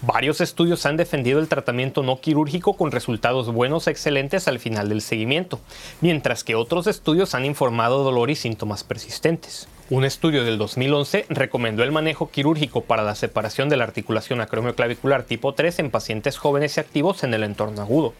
Varios 0.00 0.40
estudios 0.40 0.86
han 0.86 0.96
defendido 0.96 1.38
el 1.38 1.48
tratamiento 1.48 2.02
no 2.02 2.22
quirúrgico 2.22 2.74
con 2.74 2.90
resultados 2.90 3.52
buenos 3.52 3.86
excelentes 3.86 4.48
al 4.48 4.58
final 4.58 4.88
del 4.88 5.02
seguimiento, 5.02 5.60
mientras 6.00 6.42
que 6.42 6.54
otros 6.54 6.86
estudios 6.86 7.34
han 7.34 7.44
informado 7.44 8.02
dolor 8.02 8.30
y 8.30 8.34
síntomas 8.34 8.82
persistentes. 8.82 9.68
Un 9.90 10.06
estudio 10.06 10.42
del 10.42 10.56
2011 10.56 11.26
recomendó 11.28 11.82
el 11.82 11.92
manejo 11.92 12.30
quirúrgico 12.30 12.80
para 12.80 13.04
la 13.04 13.14
separación 13.14 13.68
de 13.68 13.76
la 13.76 13.84
articulación 13.84 14.40
acromioclavicular 14.40 15.24
tipo 15.24 15.52
3 15.52 15.80
en 15.80 15.90
pacientes 15.90 16.38
jóvenes 16.38 16.78
y 16.78 16.80
activos 16.80 17.24
en 17.24 17.34
el 17.34 17.44
entorno 17.44 17.82
agudo. 17.82 18.14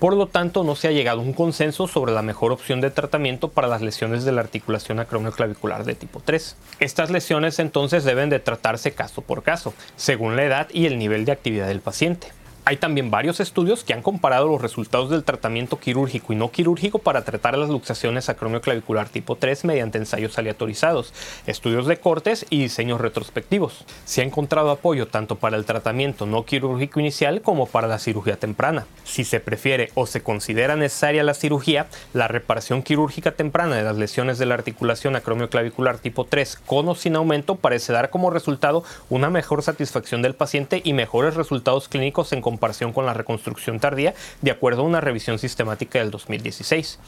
Por 0.00 0.16
lo 0.16 0.28
tanto, 0.28 0.64
no 0.64 0.76
se 0.76 0.88
ha 0.88 0.92
llegado 0.92 1.20
a 1.20 1.24
un 1.24 1.34
consenso 1.34 1.86
sobre 1.86 2.12
la 2.12 2.22
mejor 2.22 2.52
opción 2.52 2.80
de 2.80 2.90
tratamiento 2.90 3.48
para 3.48 3.68
las 3.68 3.82
lesiones 3.82 4.24
de 4.24 4.32
la 4.32 4.40
articulación 4.40 4.98
acromioclavicular 4.98 5.84
de 5.84 5.94
tipo 5.94 6.22
3. 6.24 6.56
Estas 6.80 7.10
lesiones 7.10 7.58
entonces 7.58 8.04
deben 8.04 8.30
de 8.30 8.40
tratarse 8.40 8.92
caso 8.92 9.20
por 9.20 9.42
caso, 9.42 9.74
según 9.96 10.36
la 10.36 10.44
edad 10.44 10.68
y 10.72 10.86
el 10.86 10.98
nivel 10.98 11.26
de 11.26 11.32
actividad 11.32 11.68
del 11.68 11.82
paciente. 11.82 12.28
Hay 12.66 12.76
también 12.76 13.10
varios 13.10 13.40
estudios 13.40 13.84
que 13.84 13.94
han 13.94 14.02
comparado 14.02 14.46
los 14.46 14.60
resultados 14.60 15.08
del 15.08 15.24
tratamiento 15.24 15.78
quirúrgico 15.78 16.32
y 16.32 16.36
no 16.36 16.50
quirúrgico 16.50 16.98
para 16.98 17.24
tratar 17.24 17.56
las 17.56 17.70
luxaciones 17.70 18.28
acromioclavicular 18.28 19.08
tipo 19.08 19.36
3 19.36 19.64
mediante 19.64 19.96
ensayos 19.96 20.38
aleatorizados, 20.38 21.14
estudios 21.46 21.86
de 21.86 21.96
cortes 21.96 22.44
y 22.50 22.60
diseños 22.60 23.00
retrospectivos. 23.00 23.86
Se 24.04 24.20
ha 24.20 24.24
encontrado 24.24 24.70
apoyo 24.70 25.08
tanto 25.08 25.36
para 25.36 25.56
el 25.56 25.64
tratamiento 25.64 26.26
no 26.26 26.44
quirúrgico 26.44 27.00
inicial 27.00 27.40
como 27.40 27.66
para 27.66 27.88
la 27.88 27.98
cirugía 27.98 28.36
temprana. 28.36 28.86
Si 29.04 29.24
se 29.24 29.40
prefiere 29.40 29.90
o 29.94 30.06
se 30.06 30.22
considera 30.22 30.76
necesaria 30.76 31.24
la 31.24 31.34
cirugía, 31.34 31.86
la 32.12 32.28
reparación 32.28 32.82
quirúrgica 32.82 33.32
temprana 33.32 33.76
de 33.76 33.84
las 33.84 33.96
lesiones 33.96 34.38
de 34.38 34.46
la 34.46 34.54
articulación 34.54 35.16
acromioclavicular 35.16 35.98
tipo 35.98 36.24
3 36.24 36.58
con 36.66 36.88
o 36.88 36.94
sin 36.94 37.16
aumento 37.16 37.56
parece 37.56 37.94
dar 37.94 38.10
como 38.10 38.30
resultado 38.30 38.84
una 39.08 39.30
mejor 39.30 39.62
satisfacción 39.62 40.20
del 40.20 40.34
paciente 40.34 40.82
y 40.84 40.92
mejores 40.92 41.36
resultados 41.36 41.88
clínicos 41.88 42.32
en 42.32 42.42
comparación 42.50 42.92
con 42.92 43.06
la 43.06 43.14
reconstrucción 43.14 43.78
tardía, 43.78 44.12
de 44.42 44.50
acuerdo 44.50 44.82
a 44.82 44.86
una 44.86 45.00
revisión 45.00 45.38
sistemática 45.38 46.00
del 46.00 46.10
2016, 46.10 46.98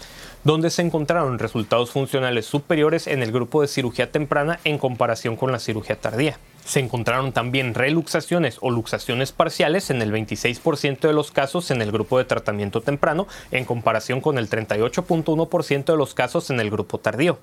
donde 0.44 0.70
se 0.70 0.82
encontraron 0.82 1.40
resultados 1.40 1.90
funcionales 1.90 2.46
superiores 2.46 3.08
en 3.08 3.24
el 3.24 3.32
grupo 3.32 3.60
de 3.60 3.66
cirugía 3.66 4.12
temprana 4.12 4.60
en 4.62 4.78
comparación 4.78 5.34
con 5.34 5.50
la 5.50 5.58
cirugía 5.58 6.00
tardía. 6.00 6.38
Se 6.64 6.80
encontraron 6.80 7.32
también 7.32 7.74
reluxaciones 7.74 8.58
o 8.60 8.70
luxaciones 8.70 9.32
parciales 9.32 9.90
en 9.90 10.00
el 10.00 10.12
26% 10.12 11.00
de 11.00 11.12
los 11.12 11.30
casos 11.30 11.70
en 11.70 11.82
el 11.82 11.90
grupo 11.90 12.18
de 12.18 12.24
tratamiento 12.24 12.80
temprano, 12.80 13.26
en 13.50 13.64
comparación 13.64 14.20
con 14.20 14.38
el 14.38 14.48
38.1% 14.48 15.84
de 15.84 15.96
los 15.96 16.14
casos 16.14 16.50
en 16.50 16.60
el 16.60 16.70
grupo 16.70 16.98
tardío. 16.98 17.38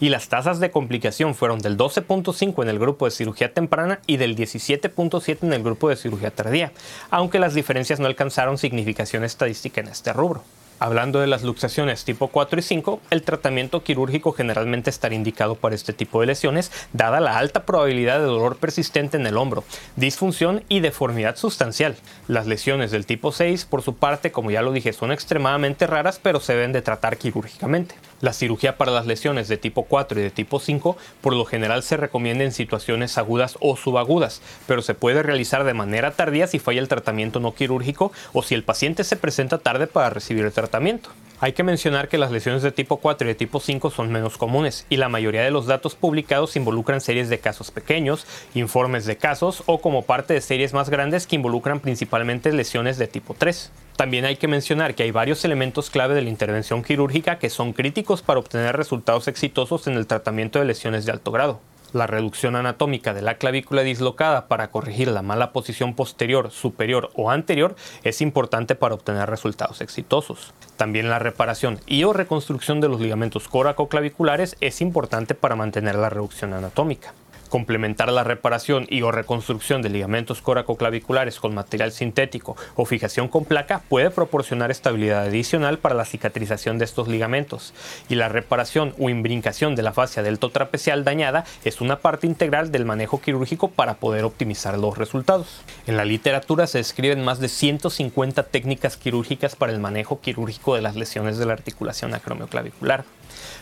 Y 0.00 0.08
las 0.08 0.28
tasas 0.28 0.60
de 0.60 0.70
complicación 0.70 1.34
fueron 1.34 1.60
del 1.60 1.76
12.5% 1.76 2.62
en 2.62 2.68
el 2.68 2.78
grupo 2.78 3.04
de 3.04 3.12
cirugía 3.12 3.54
temprana 3.54 4.00
y 4.06 4.16
del 4.16 4.36
17.7% 4.36 5.38
en 5.42 5.52
el 5.52 5.62
grupo 5.62 5.88
de 5.88 5.96
cirugía 5.96 6.30
tardía, 6.30 6.72
aunque 7.10 7.38
las 7.38 7.54
diferencias 7.54 8.00
no 8.00 8.06
alcanzaron 8.06 8.58
significación 8.58 9.24
estadística 9.24 9.80
en 9.80 9.88
este 9.88 10.12
rubro. 10.12 10.42
Hablando 10.78 11.20
de 11.20 11.26
las 11.26 11.42
luxaciones 11.42 12.04
tipo 12.04 12.28
4 12.28 12.58
y 12.58 12.62
5, 12.62 13.00
el 13.10 13.22
tratamiento 13.22 13.82
quirúrgico 13.82 14.32
generalmente 14.32 14.90
estará 14.90 15.14
indicado 15.14 15.54
para 15.54 15.74
este 15.74 15.92
tipo 15.92 16.20
de 16.20 16.26
lesiones, 16.26 16.72
dada 16.92 17.20
la 17.20 17.38
alta 17.38 17.64
probabilidad 17.64 18.18
de 18.18 18.24
dolor 18.24 18.56
persistente 18.56 19.16
en 19.16 19.26
el 19.26 19.36
hombro, 19.36 19.64
disfunción 19.96 20.64
y 20.68 20.80
deformidad 20.80 21.36
sustancial. 21.36 21.96
Las 22.28 22.46
lesiones 22.46 22.90
del 22.90 23.06
tipo 23.06 23.32
6, 23.32 23.64
por 23.66 23.82
su 23.82 23.94
parte, 23.94 24.32
como 24.32 24.50
ya 24.50 24.62
lo 24.62 24.72
dije, 24.72 24.92
son 24.92 25.12
extremadamente 25.12 25.86
raras, 25.86 26.18
pero 26.22 26.40
se 26.40 26.54
deben 26.54 26.72
de 26.72 26.82
tratar 26.82 27.16
quirúrgicamente. 27.16 27.94
La 28.20 28.32
cirugía 28.32 28.76
para 28.76 28.92
las 28.92 29.06
lesiones 29.06 29.48
de 29.48 29.56
tipo 29.56 29.84
4 29.84 30.20
y 30.20 30.22
de 30.22 30.30
tipo 30.30 30.60
5 30.60 30.96
por 31.20 31.34
lo 31.34 31.44
general 31.44 31.82
se 31.82 31.96
recomienda 31.96 32.44
en 32.44 32.52
situaciones 32.52 33.18
agudas 33.18 33.56
o 33.60 33.76
subagudas, 33.76 34.40
pero 34.66 34.82
se 34.82 34.94
puede 34.94 35.22
realizar 35.22 35.64
de 35.64 35.74
manera 35.74 36.12
tardía 36.12 36.46
si 36.46 36.58
falla 36.58 36.80
el 36.80 36.88
tratamiento 36.88 37.40
no 37.40 37.54
quirúrgico 37.54 38.12
o 38.32 38.42
si 38.42 38.54
el 38.54 38.64
paciente 38.64 39.04
se 39.04 39.16
presenta 39.16 39.58
tarde 39.58 39.86
para 39.86 40.10
recibir 40.10 40.44
el 40.44 40.52
tratamiento. 40.52 41.10
Hay 41.40 41.52
que 41.52 41.64
mencionar 41.64 42.08
que 42.08 42.16
las 42.16 42.30
lesiones 42.30 42.62
de 42.62 42.70
tipo 42.70 42.98
4 42.98 43.26
y 43.26 43.28
de 43.28 43.34
tipo 43.34 43.58
5 43.58 43.90
son 43.90 44.12
menos 44.12 44.38
comunes 44.38 44.86
y 44.88 44.96
la 44.96 45.08
mayoría 45.08 45.42
de 45.42 45.50
los 45.50 45.66
datos 45.66 45.96
publicados 45.96 46.54
involucran 46.54 47.00
series 47.00 47.28
de 47.28 47.40
casos 47.40 47.72
pequeños, 47.72 48.24
informes 48.54 49.04
de 49.04 49.16
casos 49.16 49.64
o 49.66 49.80
como 49.80 50.02
parte 50.02 50.32
de 50.32 50.40
series 50.40 50.72
más 50.72 50.90
grandes 50.90 51.26
que 51.26 51.36
involucran 51.36 51.80
principalmente 51.80 52.52
lesiones 52.52 52.98
de 52.98 53.08
tipo 53.08 53.34
3. 53.34 53.72
También 53.96 54.24
hay 54.24 54.36
que 54.36 54.48
mencionar 54.48 54.94
que 54.94 55.02
hay 55.02 55.10
varios 55.10 55.44
elementos 55.44 55.90
clave 55.90 56.14
de 56.14 56.22
la 56.22 56.30
intervención 56.30 56.84
quirúrgica 56.84 57.38
que 57.38 57.50
son 57.50 57.72
críticos 57.72 58.22
para 58.22 58.40
obtener 58.40 58.76
resultados 58.76 59.26
exitosos 59.26 59.88
en 59.88 59.94
el 59.94 60.06
tratamiento 60.06 60.60
de 60.60 60.66
lesiones 60.66 61.04
de 61.04 61.12
alto 61.12 61.32
grado 61.32 61.60
la 61.94 62.06
reducción 62.06 62.56
anatómica 62.56 63.14
de 63.14 63.22
la 63.22 63.38
clavícula 63.38 63.82
dislocada 63.82 64.48
para 64.48 64.70
corregir 64.70 65.08
la 65.08 65.22
mala 65.22 65.52
posición 65.52 65.94
posterior, 65.94 66.50
superior 66.50 67.10
o 67.14 67.30
anterior 67.30 67.76
es 68.02 68.20
importante 68.20 68.74
para 68.74 68.94
obtener 68.94 69.30
resultados 69.30 69.80
exitosos. 69.80 70.52
También 70.76 71.08
la 71.08 71.18
reparación 71.18 71.80
y 71.86 72.04
o 72.04 72.12
reconstrucción 72.12 72.80
de 72.80 72.88
los 72.88 73.00
ligamentos 73.00 73.48
coracoclaviculares 73.48 74.56
es 74.60 74.80
importante 74.80 75.34
para 75.34 75.56
mantener 75.56 75.94
la 75.94 76.10
reducción 76.10 76.52
anatómica. 76.52 77.14
Complementar 77.54 78.10
la 78.10 78.24
reparación 78.24 78.84
y 78.90 79.02
o 79.02 79.12
reconstrucción 79.12 79.80
de 79.80 79.88
ligamentos 79.88 80.42
coracoclaviculares 80.42 81.38
con 81.38 81.54
material 81.54 81.92
sintético 81.92 82.56
o 82.74 82.84
fijación 82.84 83.28
con 83.28 83.44
placa 83.44 83.80
puede 83.88 84.10
proporcionar 84.10 84.72
estabilidad 84.72 85.22
adicional 85.22 85.78
para 85.78 85.94
la 85.94 86.04
cicatrización 86.04 86.78
de 86.78 86.84
estos 86.84 87.06
ligamentos. 87.06 87.72
Y 88.08 88.16
la 88.16 88.28
reparación 88.28 88.92
o 88.98 89.08
imbrincación 89.08 89.76
de 89.76 89.84
la 89.84 89.92
fascia 89.92 90.24
deltotrapecial 90.24 91.04
dañada 91.04 91.44
es 91.64 91.80
una 91.80 92.00
parte 92.00 92.26
integral 92.26 92.72
del 92.72 92.86
manejo 92.86 93.20
quirúrgico 93.20 93.70
para 93.70 93.98
poder 93.98 94.24
optimizar 94.24 94.76
los 94.76 94.98
resultados. 94.98 95.62
En 95.86 95.96
la 95.96 96.04
literatura 96.04 96.66
se 96.66 96.78
describen 96.78 97.24
más 97.24 97.38
de 97.38 97.48
150 97.48 98.42
técnicas 98.42 98.96
quirúrgicas 98.96 99.54
para 99.54 99.70
el 99.70 99.78
manejo 99.78 100.20
quirúrgico 100.20 100.74
de 100.74 100.82
las 100.82 100.96
lesiones 100.96 101.38
de 101.38 101.46
la 101.46 101.52
articulación 101.52 102.14
acromioclavicular. 102.14 103.04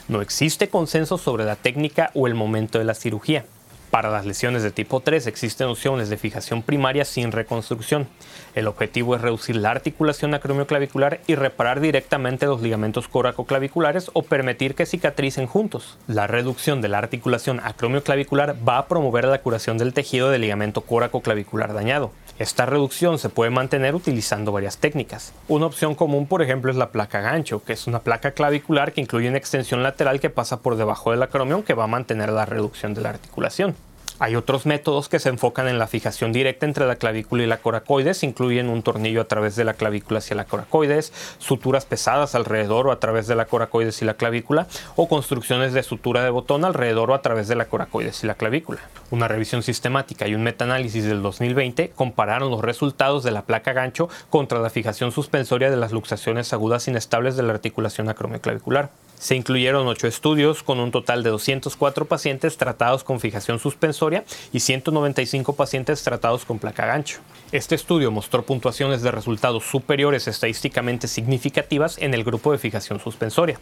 No 0.09 0.23
existe 0.23 0.71
consenso 0.71 1.19
sobre 1.19 1.45
la 1.45 1.57
técnica 1.57 2.11
o 2.15 2.27
el 2.27 2.35
momento 2.35 2.79
de 2.79 2.85
la 2.85 2.95
cirugía. 2.95 3.45
Para 3.93 4.09
las 4.09 4.25
lesiones 4.25 4.63
de 4.63 4.71
tipo 4.71 5.01
3 5.01 5.27
existen 5.27 5.67
opciones 5.69 6.09
de 6.09 6.17
fijación 6.17 6.63
primaria 6.63 7.05
sin 7.05 7.31
reconstrucción. 7.31 8.09
El 8.55 8.67
objetivo 8.67 9.15
es 9.15 9.21
reducir 9.21 9.57
la 9.57 9.71
articulación 9.71 10.33
acromioclavicular 10.33 11.21
y 11.27 11.35
reparar 11.35 11.81
directamente 11.81 12.47
los 12.47 12.63
ligamentos 12.63 13.07
coracoclaviculares 13.07 14.11
o 14.15 14.23
permitir 14.23 14.75
que 14.75 14.87
cicatricen 14.87 15.47
juntos. 15.47 15.99
La 16.07 16.27
reducción 16.27 16.81
de 16.81 16.89
la 16.89 16.97
articulación 16.97 17.61
acromioclavicular 17.63 18.57
va 18.67 18.79
a 18.79 18.89
promover 18.89 19.27
la 19.27 19.43
curación 19.43 19.77
del 19.77 19.93
tejido 19.93 20.31
del 20.31 20.41
ligamento 20.41 20.81
coracoclavicular 20.81 21.75
dañado. 21.75 22.13
Esta 22.39 22.65
reducción 22.65 23.19
se 23.19 23.29
puede 23.29 23.51
mantener 23.51 23.95
utilizando 23.95 24.53
varias 24.53 24.79
técnicas. 24.79 25.35
Una 25.49 25.67
opción 25.67 25.95
común, 25.95 26.27
por 26.27 26.41
ejemplo, 26.41 26.71
es 26.71 26.79
la 26.79 26.91
placa 26.91 27.21
gancho, 27.21 27.63
que 27.63 27.75
es 27.75 27.87
una 27.87 28.01
placa 28.01 28.31
clavicular 28.31 28.93
que 28.95 29.03
incluye 29.03 29.29
una 29.29 29.37
extensión 29.37 29.83
lateral 29.83 30.19
que 30.19 30.31
pasa 30.31 30.61
por 30.61 30.77
debajo 30.77 31.11
del 31.11 31.23
acromion 31.23 31.63
que 31.63 31.75
va 31.75 31.85
a 31.85 31.89
mantener 31.89 32.31
la 32.31 32.47
reducción 32.47 32.95
de 32.95 33.03
la 33.03 33.11
articulación. 33.11 33.77
Hay 34.19 34.37
otros 34.37 34.67
métodos 34.67 35.09
que 35.09 35.19
se 35.19 35.29
enfocan 35.29 35.69
en 35.69 35.79
la 35.79 35.87
fijación 35.87 36.33
directa 36.33 36.67
entre 36.67 36.87
la 36.87 36.97
clavícula 36.97 37.43
y 37.43 37.47
la 37.47 37.59
coracoides, 37.59 38.23
incluyen 38.23 38.69
un 38.69 38.83
tornillo 38.83 39.21
a 39.21 39.29
través 39.29 39.57
de 39.57 39.65
la 39.65 39.75
clavícula 39.75 40.19
hacia 40.19 40.37
la 40.37 40.45
coracoides, 40.45 41.13
suturas 41.39 41.87
pesadas 41.87 42.35
alrededor 42.35 42.87
o 42.87 42.93
a 42.93 43.01
través 43.01 43.27
de 43.27 43.35
la 43.35 43.47
coracoides 43.47 44.01
y 44.03 44.05
la 44.05 44.15
clavícula, 44.15 44.67
o 44.97 45.09
construcciones 45.09 45.73
de 45.73 45.83
sutura 45.83 46.23
de 46.23 46.31
botón 46.31 46.65
alrededor 46.65 47.11
o 47.11 47.15
a 47.15 47.23
través 47.23 47.49
de 47.49 47.57
la 47.57 47.65
coracoides 47.65 48.23
y 48.23 48.27
la 48.27 48.35
clavícula. 48.35 48.81
Una 49.11 49.29
revisión 49.29 49.63
sistemática 49.63 50.29
y 50.29 50.35
un 50.35 50.43
metaanálisis 50.43 51.05
del 51.05 51.23
2020 51.23 51.91
compararon 51.91 52.51
los 52.51 52.63
resultados 52.63 53.25
de 53.25 53.31
la 53.31 53.43
placa 53.43 53.73
gancho 53.73 54.09
contra 54.31 54.61
la 54.61 54.71
fijación 54.71 55.13
suspensoria 55.13 55.71
de 55.71 55.77
las 55.77 55.93
luxaciones 55.93 56.53
agudas 56.53 56.89
inestables 56.89 57.37
de 57.37 57.43
la 57.43 57.53
articulación 57.53 58.09
acromioclavicular. 58.09 58.91
Se 59.23 59.37
incluyeron 59.37 59.87
ocho 59.87 60.09
estudios 60.09 60.65
con 60.65 60.81
un 60.81 60.91
total 60.91 61.23
de 61.23 61.31
204 61.31 62.07
pacientes 62.07 62.57
tratados 62.57 63.05
con 63.05 63.21
fijación 63.21 63.61
suspensoria 63.61 64.25
y 64.53 64.59
195 64.59 65.53
pacientes 65.53 66.03
tratados 66.03 66.45
con 66.45 66.59
placa 66.59 66.87
gancho. 66.87 67.21
Este 67.53 67.77
estudio 67.77 68.11
mostró 68.11 68.43
puntuaciones 68.43 69.01
de 69.01 69.13
resultados 69.13 69.63
superiores 69.63 70.27
estadísticamente 70.27 71.07
significativas 71.07 71.99
en 71.99 72.15
el 72.15 72.25
grupo 72.25 72.51
de 72.51 72.59
fijación 72.59 72.99
suspensoria. 72.99 73.61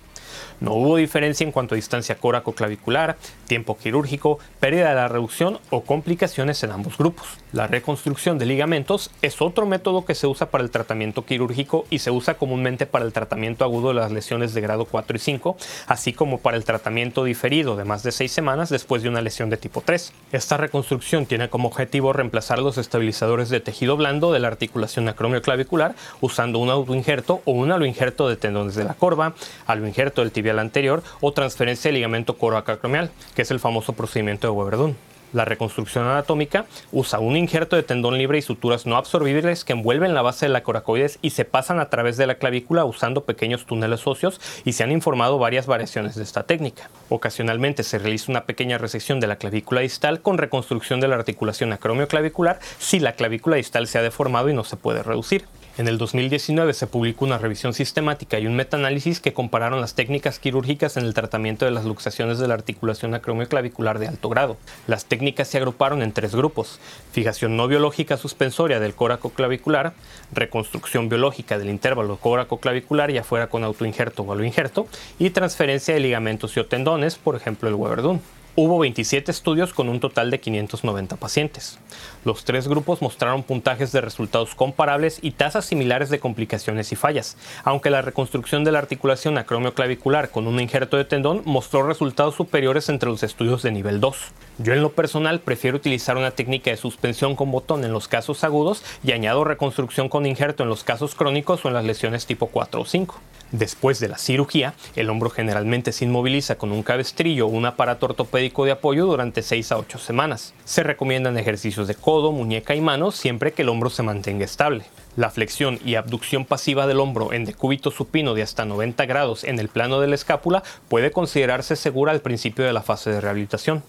No 0.61 0.73
hubo 0.73 0.97
diferencia 0.97 1.45
en 1.45 1.53
cuanto 1.53 1.75
a 1.75 1.77
distancia 1.77 2.15
coracoclavicular, 2.15 3.19
tiempo 3.47 3.77
quirúrgico, 3.77 4.39
pérdida 4.61 4.89
de 4.89 4.95
la 4.95 5.09
reducción 5.09 5.59
o 5.69 5.83
complicaciones 5.83 6.63
en 6.63 6.71
ambos 6.71 6.97
grupos. 6.97 7.27
La 7.53 7.67
reconstrucción 7.67 8.39
de 8.39 8.47
ligamentos 8.47 9.11
es 9.21 9.43
otro 9.43 9.67
método 9.67 10.07
que 10.07 10.15
se 10.15 10.27
usa 10.27 10.51
para 10.51 10.65
el 10.65 10.71
tratamiento 10.71 11.27
quirúrgico 11.27 11.85
y 11.91 11.99
se 11.99 12.11
usa 12.11 12.35
comúnmente 12.35 12.87
para 12.87 13.05
el 13.05 13.13
tratamiento 13.13 13.65
agudo 13.65 13.89
de 13.89 13.95
las 13.95 14.13
lesiones 14.13 14.55
de 14.55 14.61
grado 14.63 14.87
4 14.87 15.17
y 15.17 15.21
5, 15.21 15.50
así 15.87 16.13
como 16.13 16.39
para 16.39 16.57
el 16.57 16.65
tratamiento 16.65 17.25
diferido 17.25 17.77
de 17.77 17.85
más 17.85 18.03
de 18.03 18.13
6 18.13 18.31
semanas 18.31 18.69
después 18.69 19.03
de 19.03 19.09
una 19.09 19.23
lesión 19.23 19.51
de 19.51 19.57
tipo 19.57 19.81
3. 19.81 20.13
Esta 20.33 20.57
reconstrucción 20.57 21.27
tiene 21.27 21.49
como 21.49 21.69
objetivo 21.69 22.13
reemplazar 22.13 22.59
los 22.59 22.79
estabilizadores 22.79 23.49
de 23.49 23.61
tejido 23.61 23.97
blando 23.97 24.33
de 24.33 24.41
la 24.41 24.49
articulación 24.49 25.09
acromioclavicular 25.09 25.95
usando 26.21 26.59
un 26.59 26.71
autoinjerto 26.71 27.43
o 27.45 27.53
un 27.53 27.73
aloinjerto 27.73 28.29
de 28.29 28.37
tendones 28.37 28.75
de 28.75 28.85
la 28.85 28.95
corva, 28.95 29.35
aloinjerto 29.67 30.21
del 30.21 30.33
tibia 30.33 30.51
anterior 30.61 31.03
o 31.21 31.33
transferencia 31.33 31.89
de 31.89 31.95
ligamento 31.95 32.37
coracoacromial, 32.37 33.11
que 33.35 33.43
es 33.43 33.51
el 33.51 33.61
famoso 33.61 33.93
procedimiento 33.93 34.47
de 34.47 34.53
Weberdun. 34.53 35.10
La 35.33 35.45
reconstrucción 35.45 36.07
anatómica 36.07 36.67
usa 36.91 37.21
un 37.21 37.37
injerto 37.37 37.77
de 37.77 37.85
tendón 37.85 38.19
libre 38.19 38.39
y 38.39 38.43
suturas 38.43 38.85
no 38.85 38.97
absorbibles 38.97 39.65
que 39.65 39.75
envuelven 39.75 40.13
la 40.13 40.23
base 40.23 40.47
de 40.47 40.53
la 40.53 40.63
coracoides 40.63 41.19
y 41.23 41.31
se 41.31 41.45
pasan 41.45 41.79
a 41.79 41.89
través 41.89 42.17
de 42.17 42.27
la 42.27 42.35
clavícula 42.35 42.85
usando 42.85 43.25
pequeños 43.25 43.65
túneles 43.65 44.07
óseos 44.07 44.41
y 44.65 44.73
se 44.73 44.83
han 44.83 44.91
informado 44.91 45.39
varias 45.39 45.67
variaciones 45.67 46.17
de 46.17 46.25
esta 46.25 46.43
técnica. 46.43 46.91
Ocasionalmente 47.09 47.85
se 47.85 47.99
realiza 47.99 48.33
una 48.33 48.45
pequeña 48.45 48.79
resección 48.79 49.21
de 49.21 49.29
la 49.29 49.37
clavícula 49.37 49.83
distal 49.83 50.21
con 50.21 50.39
reconstrucción 50.39 51.01
de 51.01 51.09
la 51.09 51.17
articulación 51.17 51.73
acromioclavicular 51.73 52.59
si 52.79 52.99
la 52.99 53.13
clavícula 53.13 53.57
distal 53.57 53.87
se 53.87 53.99
ha 53.99 54.03
deformado 54.03 54.49
y 54.49 54.55
no 54.55 54.65
se 54.65 54.77
puede 54.77 55.03
reducir. 55.03 55.45
En 55.81 55.89
el 55.89 55.97
2019 55.97 56.75
se 56.75 56.87
publicó 56.87 57.25
una 57.25 57.39
revisión 57.39 57.73
sistemática 57.73 58.39
y 58.39 58.47
un 58.47 58.55
metaanálisis 58.55 59.19
que 59.19 59.33
compararon 59.33 59.81
las 59.81 59.95
técnicas 59.95 60.39
quirúrgicas 60.39 60.99
en 60.99 61.07
el 61.07 61.15
tratamiento 61.15 61.65
de 61.65 61.71
las 61.71 61.87
luxaciones 61.87 62.39
de 62.39 62.47
la 62.47 62.53
articulación 62.53 63.15
acromioclavicular 63.15 63.99
de 63.99 64.09
alto 64.09 64.29
grado. 64.29 64.59
Las 64.87 65.07
técnicas 65.07 65.49
se 65.49 65.57
agruparon 65.57 66.03
en 66.03 66.13
tres 66.13 66.35
grupos: 66.35 66.81
fijación 67.13 67.57
no 67.57 67.67
biológica 67.67 68.19
suspensoria 68.19 68.79
del 68.79 68.95
córaco 68.95 69.31
clavicular, 69.31 69.95
reconstrucción 70.35 71.09
biológica 71.09 71.59
del 71.59 71.71
intervalo 71.71 72.19
córaco 72.19 72.61
clavicular 72.61 73.11
ya 73.11 73.25
fuera 73.25 73.47
con 73.47 73.65
autoinjerto 73.65 74.23
o 74.23 74.45
injerto, 74.45 74.87
y 75.19 75.31
transferencia 75.31 75.95
de 75.95 76.01
ligamentos 76.01 76.59
y 76.59 76.61
o 76.61 76.67
tendones, 76.67 77.17
por 77.17 77.37
ejemplo 77.37 77.71
el 77.71 77.75
Weberdun. 77.75 78.21
Hubo 78.57 78.81
27 78.81 79.31
estudios 79.31 79.73
con 79.73 79.89
un 79.89 80.01
total 80.01 80.29
de 80.33 80.41
590 80.41 81.15
pacientes. 81.17 81.79
Los 82.25 82.45
tres 82.45 82.67
grupos 82.67 83.01
mostraron 83.01 83.45
puntajes 83.45 83.93
de 83.93 84.01
resultados 84.01 84.57
comparables 84.57 85.21
y 85.23 85.31
tasas 85.31 85.67
similares 85.67 86.11
de 86.11 86.19
complicaciones 86.19 86.91
y 86.91 86.97
fallas, 86.97 87.37
aunque 87.63 87.91
la 87.91 88.03
reconstrucción 88.03 88.65
de 88.65 88.73
la 88.73 88.81
articulación 88.81 89.39
acromioclavicular 89.39 90.31
con 90.31 90.49
un 90.49 90.59
injerto 90.59 90.97
de 90.97 91.05
tendón 91.05 91.43
mostró 91.45 91.85
resultados 91.85 92.35
superiores 92.35 92.89
entre 92.89 93.09
los 93.09 93.23
estudios 93.23 93.63
de 93.63 93.71
nivel 93.71 94.01
2. 94.01 94.17
Yo 94.59 94.73
en 94.73 94.83
lo 94.83 94.91
personal 94.93 95.39
prefiero 95.39 95.77
utilizar 95.77 96.17
una 96.17 96.33
técnica 96.33 96.73
de 96.73 96.77
suspensión 96.77 97.37
con 97.37 97.53
botón 97.53 97.85
en 97.85 97.93
los 97.93 98.09
casos 98.09 98.43
agudos 98.43 98.83
y 99.05 99.13
añado 99.13 99.45
reconstrucción 99.45 100.09
con 100.09 100.27
injerto 100.27 100.65
en 100.65 100.71
los 100.71 100.83
casos 100.83 101.15
crónicos 101.15 101.65
o 101.65 101.69
en 101.69 101.75
las 101.75 101.85
lesiones 101.85 102.27
tipo 102.27 102.49
4 102.49 102.81
o 102.81 102.85
5. 102.85 103.21
Después 103.53 103.99
de 103.99 104.09
la 104.09 104.17
cirugía, 104.17 104.75
el 104.95 105.11
hombro 105.11 105.29
generalmente 105.29 105.91
se 105.91 106.05
inmoviliza 106.05 106.55
con 106.55 106.71
un 106.71 106.85
cabestrillo 106.85 107.47
o 107.47 107.51
un 107.51 107.67
aparato 107.67 108.07
ortopédico 108.07 108.65
de 108.65 108.71
apoyo 108.71 109.07
durante 109.07 109.43
6 109.43 109.73
a 109.73 109.79
8 109.79 109.99
semanas. 109.99 110.55
Se 110.65 110.85
recomiendan 110.85 111.37
ejercicios 111.37 111.89
de 111.89 111.97
codo, 111.97 112.31
muñeca 112.31 112.77
y 112.77 112.81
manos 112.81 113.17
siempre 113.17 113.53
que 113.53 113.63
el 113.63 113.69
hombro 113.69 113.91
se 113.91 114.05
mantenga 114.05 114.45
estable. 114.45 114.85
La 115.17 115.31
flexión 115.31 115.81
y 115.85 115.97
abducción 115.97 116.45
pasiva 116.45 116.87
del 116.87 117.01
hombro 117.01 117.33
en 117.33 117.45
decúbito 117.45 117.91
supino 117.91 118.35
de 118.35 118.43
hasta 118.43 118.65
90 118.65 119.05
grados 119.07 119.43
en 119.43 119.59
el 119.59 119.69
plano 119.69 120.01
de 120.01 120.07
la 120.07 120.15
escápula 120.15 120.63
puede 120.89 121.11
considerarse 121.11 121.75
segura 121.75 122.13
al 122.13 122.21
principio 122.21 122.65
de 122.65 122.73
la 122.73 122.83
fase 122.83 123.11
de 123.11 123.21
rehabilitación. 123.21 123.83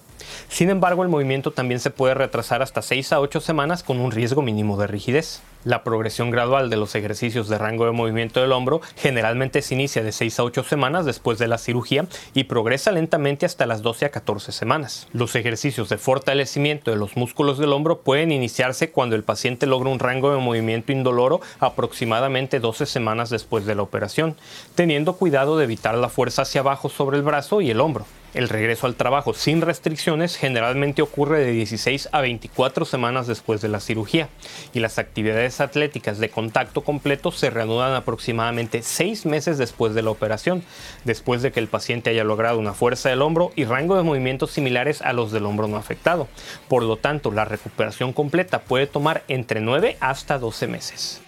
Sin 0.49 0.71
embargo, 0.71 1.03
el 1.03 1.09
movimiento 1.09 1.51
también 1.51 1.79
se 1.79 1.91
puede 1.91 2.15
retrasar 2.15 2.63
hasta 2.63 2.81
6 2.81 3.13
a 3.13 3.19
8 3.19 3.39
semanas 3.41 3.83
con 3.83 3.99
un 3.99 4.11
riesgo 4.11 4.41
mínimo 4.41 4.77
de 4.77 4.87
rigidez. 4.87 5.41
La 5.63 5.83
progresión 5.83 6.31
gradual 6.31 6.71
de 6.71 6.75
los 6.77 6.95
ejercicios 6.95 7.47
de 7.47 7.59
rango 7.59 7.85
de 7.85 7.91
movimiento 7.91 8.41
del 8.41 8.51
hombro 8.51 8.81
generalmente 8.95 9.61
se 9.61 9.75
inicia 9.75 10.01
de 10.01 10.11
6 10.11 10.39
a 10.39 10.43
8 10.43 10.63
semanas 10.63 11.05
después 11.05 11.37
de 11.37 11.47
la 11.47 11.59
cirugía 11.59 12.07
y 12.33 12.45
progresa 12.45 12.91
lentamente 12.91 13.45
hasta 13.45 13.67
las 13.67 13.83
12 13.83 14.05
a 14.05 14.09
14 14.09 14.51
semanas. 14.53 15.07
Los 15.13 15.35
ejercicios 15.35 15.87
de 15.89 15.99
fortalecimiento 15.99 16.89
de 16.89 16.97
los 16.97 17.15
músculos 17.15 17.59
del 17.59 17.73
hombro 17.73 18.01
pueden 18.01 18.31
iniciarse 18.31 18.89
cuando 18.89 19.15
el 19.15 19.23
paciente 19.23 19.67
logra 19.67 19.91
un 19.91 19.99
rango 19.99 20.33
de 20.33 20.39
movimiento 20.39 20.91
indoloro 20.91 21.41
aproximadamente 21.59 22.59
12 22.59 22.87
semanas 22.87 23.29
después 23.29 23.67
de 23.67 23.75
la 23.75 23.83
operación, 23.83 24.35
teniendo 24.73 25.13
cuidado 25.13 25.59
de 25.59 25.65
evitar 25.65 25.93
la 25.93 26.09
fuerza 26.09 26.41
hacia 26.41 26.61
abajo 26.61 26.89
sobre 26.89 27.17
el 27.17 27.23
brazo 27.23 27.61
y 27.61 27.69
el 27.69 27.81
hombro. 27.81 28.07
El 28.33 28.47
regreso 28.47 28.87
al 28.87 28.95
trabajo 28.95 29.33
sin 29.33 29.59
restricciones 29.59 30.37
generalmente 30.37 31.01
ocurre 31.01 31.39
de 31.39 31.51
16 31.51 32.09
a 32.13 32.21
24 32.21 32.85
semanas 32.85 33.27
después 33.27 33.59
de 33.59 33.67
la 33.67 33.81
cirugía 33.81 34.29
y 34.73 34.79
las 34.79 34.99
actividades 34.99 35.50
atléticas 35.59 36.19
de 36.19 36.29
contacto 36.29 36.83
completo 36.83 37.31
se 37.31 37.49
reanudan 37.49 37.93
aproximadamente 37.93 38.83
6 38.83 39.25
meses 39.25 39.57
después 39.57 39.93
de 39.93 40.03
la 40.03 40.11
operación, 40.11 40.63
después 41.03 41.41
de 41.41 41.51
que 41.51 41.59
el 41.59 41.67
paciente 41.67 42.11
haya 42.11 42.23
logrado 42.23 42.59
una 42.59 42.73
fuerza 42.73 43.09
del 43.09 43.21
hombro 43.21 43.51
y 43.55 43.65
rango 43.65 43.97
de 43.97 44.03
movimientos 44.03 44.51
similares 44.51 45.01
a 45.01 45.13
los 45.13 45.31
del 45.31 45.45
hombro 45.45 45.67
no 45.67 45.77
afectado. 45.77 46.27
Por 46.67 46.83
lo 46.83 46.97
tanto, 46.97 47.31
la 47.31 47.45
recuperación 47.45 48.13
completa 48.13 48.61
puede 48.61 48.87
tomar 48.87 49.23
entre 49.27 49.59
9 49.59 49.97
hasta 49.99 50.39
12 50.39 50.67
meses. 50.67 51.21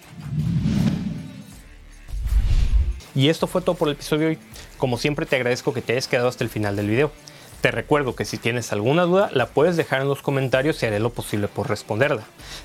Y 3.14 3.28
esto 3.28 3.46
fue 3.46 3.62
todo 3.62 3.76
por 3.76 3.88
el 3.88 3.94
episodio 3.94 4.22
de 4.22 4.26
hoy. 4.28 4.38
Como 4.78 4.98
siempre 4.98 5.26
te 5.26 5.36
agradezco 5.36 5.72
que 5.72 5.82
te 5.82 5.92
hayas 5.92 6.08
quedado 6.08 6.28
hasta 6.28 6.44
el 6.44 6.50
final 6.50 6.76
del 6.76 6.88
video. 6.88 7.12
Te 7.64 7.70
recuerdo 7.70 8.14
que 8.14 8.26
si 8.26 8.36
tienes 8.36 8.74
alguna 8.74 9.04
duda 9.04 9.30
la 9.32 9.46
puedes 9.46 9.78
dejar 9.78 10.02
en 10.02 10.08
los 10.08 10.20
comentarios 10.20 10.82
y 10.82 10.86
haré 10.86 11.00
lo 11.00 11.08
posible 11.08 11.48
por 11.48 11.70
responderla. 11.70 12.24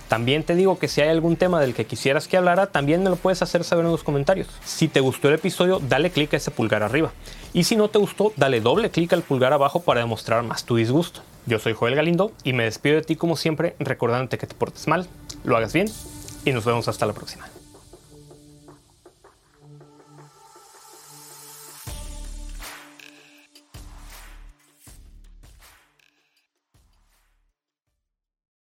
También 0.09 0.43
te 0.43 0.55
digo 0.55 0.77
que 0.77 0.89
si 0.89 0.99
hay 0.99 1.07
algún 1.07 1.37
tema 1.37 1.61
del 1.61 1.73
que 1.73 1.85
quisieras 1.85 2.27
que 2.27 2.35
hablara, 2.35 2.67
también 2.67 3.01
me 3.01 3.09
lo 3.09 3.15
puedes 3.15 3.41
hacer 3.41 3.63
saber 3.63 3.85
en 3.85 3.91
los 3.91 4.03
comentarios. 4.03 4.49
Si 4.65 4.89
te 4.89 4.99
gustó 4.99 5.29
el 5.29 5.35
episodio, 5.35 5.79
dale 5.79 6.09
clic 6.09 6.33
a 6.33 6.35
ese 6.35 6.51
pulgar 6.51 6.83
arriba. 6.83 7.13
Y 7.53 7.63
si 7.63 7.77
no 7.77 7.87
te 7.87 7.97
gustó, 7.97 8.33
dale 8.35 8.59
doble 8.59 8.89
clic 8.89 9.13
al 9.13 9.21
pulgar 9.21 9.53
abajo 9.53 9.79
para 9.79 10.01
demostrar 10.01 10.43
más 10.43 10.65
tu 10.65 10.75
disgusto. 10.75 11.21
Yo 11.45 11.59
soy 11.59 11.71
Joel 11.71 11.95
Galindo 11.95 12.33
y 12.43 12.51
me 12.51 12.65
despido 12.65 12.97
de 12.97 13.03
ti 13.03 13.15
como 13.15 13.37
siempre 13.37 13.77
recordándote 13.79 14.37
que 14.37 14.47
te 14.47 14.53
portes 14.53 14.85
mal, 14.89 15.07
lo 15.45 15.55
hagas 15.55 15.71
bien 15.71 15.87
y 16.43 16.51
nos 16.51 16.65
vemos 16.65 16.89
hasta 16.89 17.05
la 17.05 17.13
próxima. 17.13 17.47